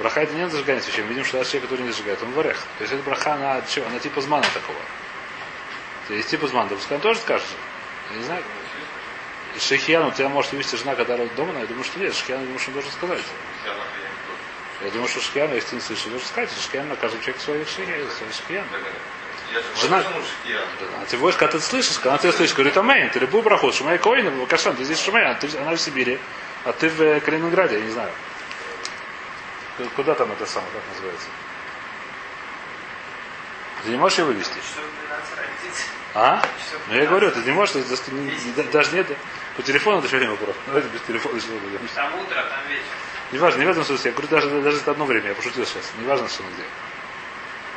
Браха 0.00 0.22
это 0.22 0.32
нет 0.32 0.50
зажигания 0.50 0.80
свечи. 0.80 1.02
Мы 1.02 1.08
видим, 1.08 1.26
что 1.26 1.36
даже 1.36 1.50
человек, 1.50 1.68
который 1.68 1.84
не 1.84 1.92
зажигает, 1.92 2.22
он 2.22 2.32
варех. 2.32 2.56
То 2.78 2.84
есть 2.84 2.94
это 2.94 3.02
браха, 3.02 3.34
она, 3.34 3.62
что, 3.68 3.86
она 3.86 3.98
типа 3.98 4.22
змана 4.22 4.46
такого. 4.54 4.78
То 6.08 6.14
есть 6.14 6.30
типа 6.30 6.48
змана. 6.48 6.70
Пускай 6.70 6.96
он 6.96 7.02
тоже 7.02 7.20
скажет. 7.20 7.46
Я 8.10 8.16
не 8.16 8.24
знаю. 8.24 8.42
Шехияну 9.58 10.10
тебя 10.12 10.30
может 10.30 10.52
вывести 10.52 10.76
жена, 10.76 10.94
когда 10.94 11.18
дома, 11.36 11.52
но 11.52 11.60
я 11.60 11.66
думаю, 11.66 11.84
что 11.84 12.00
нет. 12.00 12.14
Шехияну, 12.14 12.44
думаю, 12.44 12.58
что 12.58 12.70
он 12.70 12.74
должен 12.74 12.92
сказать. 12.92 13.24
Я 14.82 14.90
думаю, 14.90 15.08
что 15.08 15.20
Шехияну, 15.20 15.54
если 15.54 15.68
ты 15.68 15.74
не 15.76 15.82
слышишь, 15.82 16.06
должен 16.06 16.26
сказать. 16.26 16.50
Шехияну 16.50 16.88
на 16.88 16.96
каждый 16.96 17.20
человек 17.20 17.40
свой 17.42 17.66
Шехияну. 17.66 18.66
Жена, 19.82 19.98
а 19.98 21.04
ты 21.10 21.18
будешь, 21.18 21.34
когда 21.34 21.58
ты 21.58 21.60
слышишь, 21.60 21.98
когда 21.98 22.16
ты 22.16 22.32
слышишь, 22.32 22.54
говорит, 22.54 22.76
амейн, 22.78 23.10
ты 23.10 23.18
любой 23.18 23.42
проход, 23.42 23.74
шумай 23.74 23.98
коин, 23.98 24.46
кашан, 24.46 24.76
ты 24.76 24.84
здесь 24.84 25.02
шумай, 25.02 25.24
а 25.24 25.34
ты, 25.34 25.48
она 25.58 25.72
в 25.72 25.78
Сибири, 25.78 26.18
а 26.64 26.72
ты 26.72 26.88
в 26.88 27.20
Калининграде, 27.20 27.74
я 27.74 27.82
не 27.82 27.90
знаю. 27.90 28.12
Куда 29.96 30.14
там 30.14 30.32
это 30.32 30.46
самое, 30.46 30.72
как 30.72 30.82
называется? 30.94 31.28
Ты 33.84 33.90
не 33.90 33.96
можешь 33.96 34.18
ее 34.18 34.24
вывести? 34.24 34.58
А? 36.14 36.42
Ну 36.88 36.94
я 36.94 37.06
говорю, 37.06 37.30
ты 37.30 37.40
не 37.40 37.52
можешь, 37.52 37.74
даже 38.72 38.92
нет, 38.96 39.06
по 39.56 39.62
телефону 39.62 39.98
это 39.98 40.08
еще 40.08 40.18
не 40.18 40.26
вопрос. 40.26 40.56
Давайте 40.66 40.88
без 40.88 41.00
телефона 41.02 41.34
будем. 41.34 41.88
Там 41.94 42.14
утро, 42.18 42.34
там 42.34 42.68
вечер. 42.68 42.84
Неважно, 43.32 43.60
не 43.60 43.66
в 43.66 43.70
этом 43.70 43.84
смысле. 43.84 44.10
Я 44.10 44.12
говорю, 44.12 44.28
даже, 44.28 44.62
даже 44.62 44.76
это 44.78 44.90
одно 44.90 45.04
время, 45.04 45.28
я 45.28 45.34
пошутил 45.34 45.64
сейчас. 45.64 45.92
Неважно, 46.00 46.28
что 46.28 46.42
где. 46.42 46.64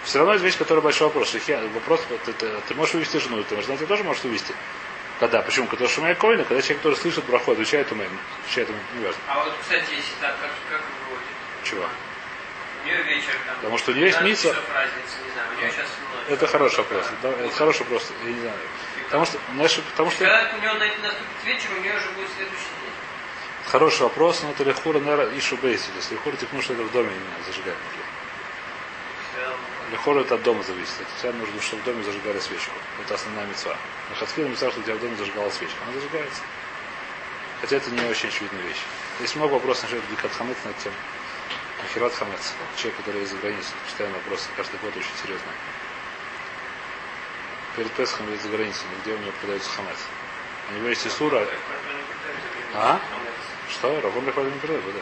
Все 0.04 0.18
равно 0.18 0.34
есть 0.34 0.44
вещь, 0.44 0.58
которая 0.58 0.82
большой 0.82 1.08
вопрос. 1.08 1.36
Я, 1.48 1.62
вопрос, 1.74 2.02
ты, 2.26 2.34
ты, 2.34 2.50
ты 2.68 2.76
можешь 2.76 2.94
вывести 2.94 3.18
жену, 3.18 3.42
ты 3.44 3.62
жена 3.62 3.78
тебя 3.78 3.88
тоже 3.88 4.04
можешь 4.04 4.24
вывести. 4.24 4.54
Когда? 5.20 5.42
Почему? 5.42 5.68
Когда 5.68 5.88
шумая 5.88 6.16
коина, 6.16 6.44
когда 6.44 6.62
человек, 6.62 6.80
который 6.80 6.96
слышит 6.96 7.24
проход, 7.26 7.54
отвечает 7.54 7.92
умеем. 7.92 8.18
Отвечает 8.44 8.70
умеем, 8.70 8.86
неважно. 8.98 9.22
А 9.28 9.44
вот, 9.44 9.54
кстати, 9.62 9.92
если 9.92 10.14
так, 10.20 10.36
как, 10.42 10.52
как? 10.70 10.82
Чего? 11.64 11.88
Потому 13.58 13.78
что 13.78 13.92
у 13.92 13.96
нее 13.96 14.08
есть 14.08 14.18
сейчас 14.20 14.56
Это 16.30 16.48
хороший 16.48 16.78
вопрос. 16.78 17.06
Да, 17.22 17.30
это 17.30 17.56
хороший 17.56 17.80
вопрос. 17.84 18.12
Я 18.26 18.32
не 18.32 18.40
знаю. 18.40 18.58
Потому 19.06 19.26
что, 19.26 19.40
знаешь, 19.54 19.80
потому 19.92 20.12
что... 20.12 20.26
Когда 20.26 20.56
у 20.56 20.60
нее 20.60 20.74
наступит 20.74 21.46
вечер, 21.46 21.70
у 21.78 21.82
нее 21.82 21.96
уже 21.96 22.10
будет 22.12 22.30
следующий 22.36 22.74
день. 22.82 22.94
Хороший 23.68 24.02
вопрос, 24.02 24.42
но 24.44 24.52
это 24.52 24.64
лихура, 24.64 25.00
наверное, 25.00 25.38
ишу 25.38 25.56
бейси. 25.58 25.90
Если 25.96 26.16
лихура, 26.16 26.36
типа, 26.36 26.62
что 26.62 26.74
это 26.74 26.84
в 26.84 26.92
доме 26.92 27.10
именно 27.10 27.46
зажигать 27.46 27.76
нужно. 27.76 28.04
Лихура 29.92 30.22
это 30.22 30.36
от 30.36 30.44
дома 30.44 30.64
зависит. 30.64 30.96
Это 31.00 31.10
тебе 31.22 31.32
нужно, 31.34 31.62
чтобы 31.62 31.82
в 31.84 31.86
доме 31.86 32.04
зажигали 32.04 32.40
свечку. 32.40 32.74
Это 33.04 33.16
основная 33.16 33.46
мецва. 33.46 33.78
На 34.10 34.16
хацкиле 34.16 34.50
мецва, 34.50 34.72
что 34.72 34.80
у 34.80 34.84
тебя 34.84 34.96
в 34.96 35.00
доме 35.00 35.16
зажигала 35.16 35.50
свечка. 35.52 35.78
Она 35.84 35.94
зажигается. 35.94 36.42
Хотя 37.62 37.78
это 37.78 37.92
не 37.92 38.04
очень 38.10 38.30
очевидная 38.30 38.62
вещь. 38.64 38.82
Есть 39.20 39.36
много 39.36 39.54
вопросов 39.54 39.84
насчет 39.84 40.04
Бикат 40.10 40.32
Хамец 40.34 40.58
над 40.66 40.78
тем. 40.80 40.92
Ахират 41.84 42.14
Хамец. 42.14 42.54
Человек, 42.78 42.98
который 42.98 43.24
из-за 43.24 43.38
границы. 43.38 43.72
Постоянно 43.86 44.16
вопросы 44.18 44.50
каждый 44.56 44.80
год 44.80 44.96
очень 44.96 45.16
серьезные. 45.22 45.56
Перед 47.76 47.92
Песхом 47.92 48.32
из-за 48.34 48.50
границы, 48.50 48.82
где 49.02 49.14
у 49.14 49.18
него 49.18 49.32
продается 49.42 49.70
хамец. 49.72 49.98
У 50.70 50.74
него 50.76 50.90
есть 50.90 51.06
Исура. 51.08 51.48
А? 52.76 53.00
Что? 53.70 54.00
Рабон 54.02 54.26
Лехваль 54.26 54.46
не 54.46 54.60
продает, 54.60 54.84
да. 54.86 55.02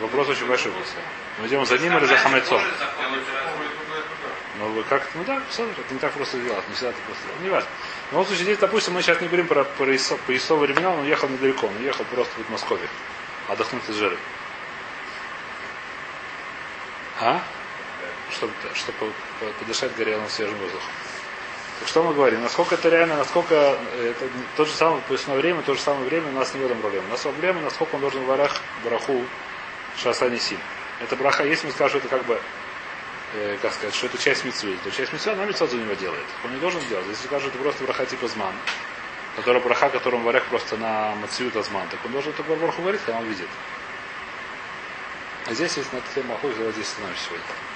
Вопрос 0.00 0.28
очень 0.28 0.46
большой 0.46 0.72
был. 0.72 0.80
Мы 1.40 1.46
идем 1.46 1.64
за 1.64 1.78
ним 1.78 1.96
или 1.96 2.04
за 2.06 2.16
хамецом? 2.16 2.60
Ну, 4.58 4.68
вы 4.68 4.82
как 4.84 5.06
ну 5.14 5.22
да, 5.24 5.40
все, 5.50 5.64
это 5.64 5.94
не 5.94 6.00
так 6.00 6.12
просто 6.12 6.38
делать, 6.38 6.66
не 6.68 6.74
всегда 6.74 6.92
так 6.92 7.00
просто. 7.02 7.24
Не 7.42 7.50
важно. 7.50 7.68
В 8.08 8.12
любом 8.12 8.26
случае, 8.26 8.44
здесь, 8.44 8.58
допустим, 8.58 8.94
мы 8.94 9.02
сейчас 9.02 9.20
не 9.20 9.26
говорим 9.26 9.46
про, 9.46 9.64
про 9.64 9.94
ИСО, 9.94 10.16
по 10.26 10.34
ИСО 10.34 10.56
времена, 10.56 10.90
он 10.92 11.04
ехал 11.06 11.28
недалеко, 11.28 11.66
он 11.66 11.82
ехал 11.82 12.04
просто 12.06 12.32
в 12.42 12.50
Москве, 12.50 12.78
отдохнуть 13.48 13.88
из 13.88 13.96
жиры. 13.96 14.16
А? 17.20 17.42
Чтобы, 18.30 18.52
чтобы 18.74 19.12
подышать 19.60 19.94
горелым 19.96 20.28
свежим 20.28 20.58
воздухом. 20.58 20.90
Так 21.78 21.88
что 21.88 22.02
мы 22.02 22.14
говорим? 22.14 22.42
Насколько 22.42 22.74
это 22.74 22.88
реально, 22.88 23.16
насколько 23.16 23.54
это 23.54 24.28
то 24.56 24.64
же 24.64 24.72
самое 24.72 25.02
поясное 25.02 25.36
время, 25.36 25.62
то 25.62 25.74
же 25.74 25.80
самое 25.80 26.04
время 26.06 26.28
у 26.28 26.32
нас 26.32 26.54
не 26.54 26.60
в 26.60 26.64
этом 26.64 26.80
проблема. 26.80 27.06
У 27.06 27.10
нас 27.10 27.20
проблема, 27.20 27.60
насколько 27.60 27.94
он 27.96 28.00
должен 28.00 28.24
варах 28.24 28.60
браху 28.82 29.22
шасани 29.96 30.38
сим. 30.38 30.58
Это 31.00 31.16
браха, 31.16 31.44
если 31.44 31.66
мы 31.66 31.72
скажем, 31.72 31.98
это 31.98 32.08
как 32.08 32.24
бы, 32.24 32.40
э, 33.34 33.58
как 33.60 33.74
сказать, 33.74 33.94
что 33.94 34.06
это 34.06 34.16
часть 34.18 34.44
митцвы, 34.44 34.76
то 34.82 34.90
часть 34.90 35.12
митцвы, 35.12 35.32
она 35.32 35.44
митцва 35.44 35.66
за 35.66 35.76
него 35.76 35.92
делает. 35.94 36.24
Он 36.44 36.54
не 36.54 36.60
должен 36.60 36.80
делать. 36.88 37.06
Если 37.08 37.26
скажет, 37.26 37.48
это 37.48 37.58
просто 37.58 37.84
браха 37.84 38.06
типа 38.06 38.26
зман, 38.28 38.54
которая 39.36 39.62
браха, 39.62 39.90
которым 39.90 40.24
варях 40.24 40.44
просто 40.46 40.78
на 40.78 41.14
мацию 41.16 41.50
тазман, 41.50 41.86
так 41.88 42.00
он 42.04 42.12
должен 42.12 42.32
только 42.32 42.54
браху 42.54 42.80
говорить, 42.80 43.02
когда 43.04 43.20
он 43.20 43.26
видит. 43.26 43.48
А 45.48 45.54
здесь 45.54 45.76
есть 45.76 45.92
на 45.92 45.98
эту 45.98 46.12
тему 46.12 46.34
охоту, 46.34 46.56
давайте 46.56 46.80
здесь 46.80 46.90
остановимся 46.90 47.28
сегодня. 47.28 47.75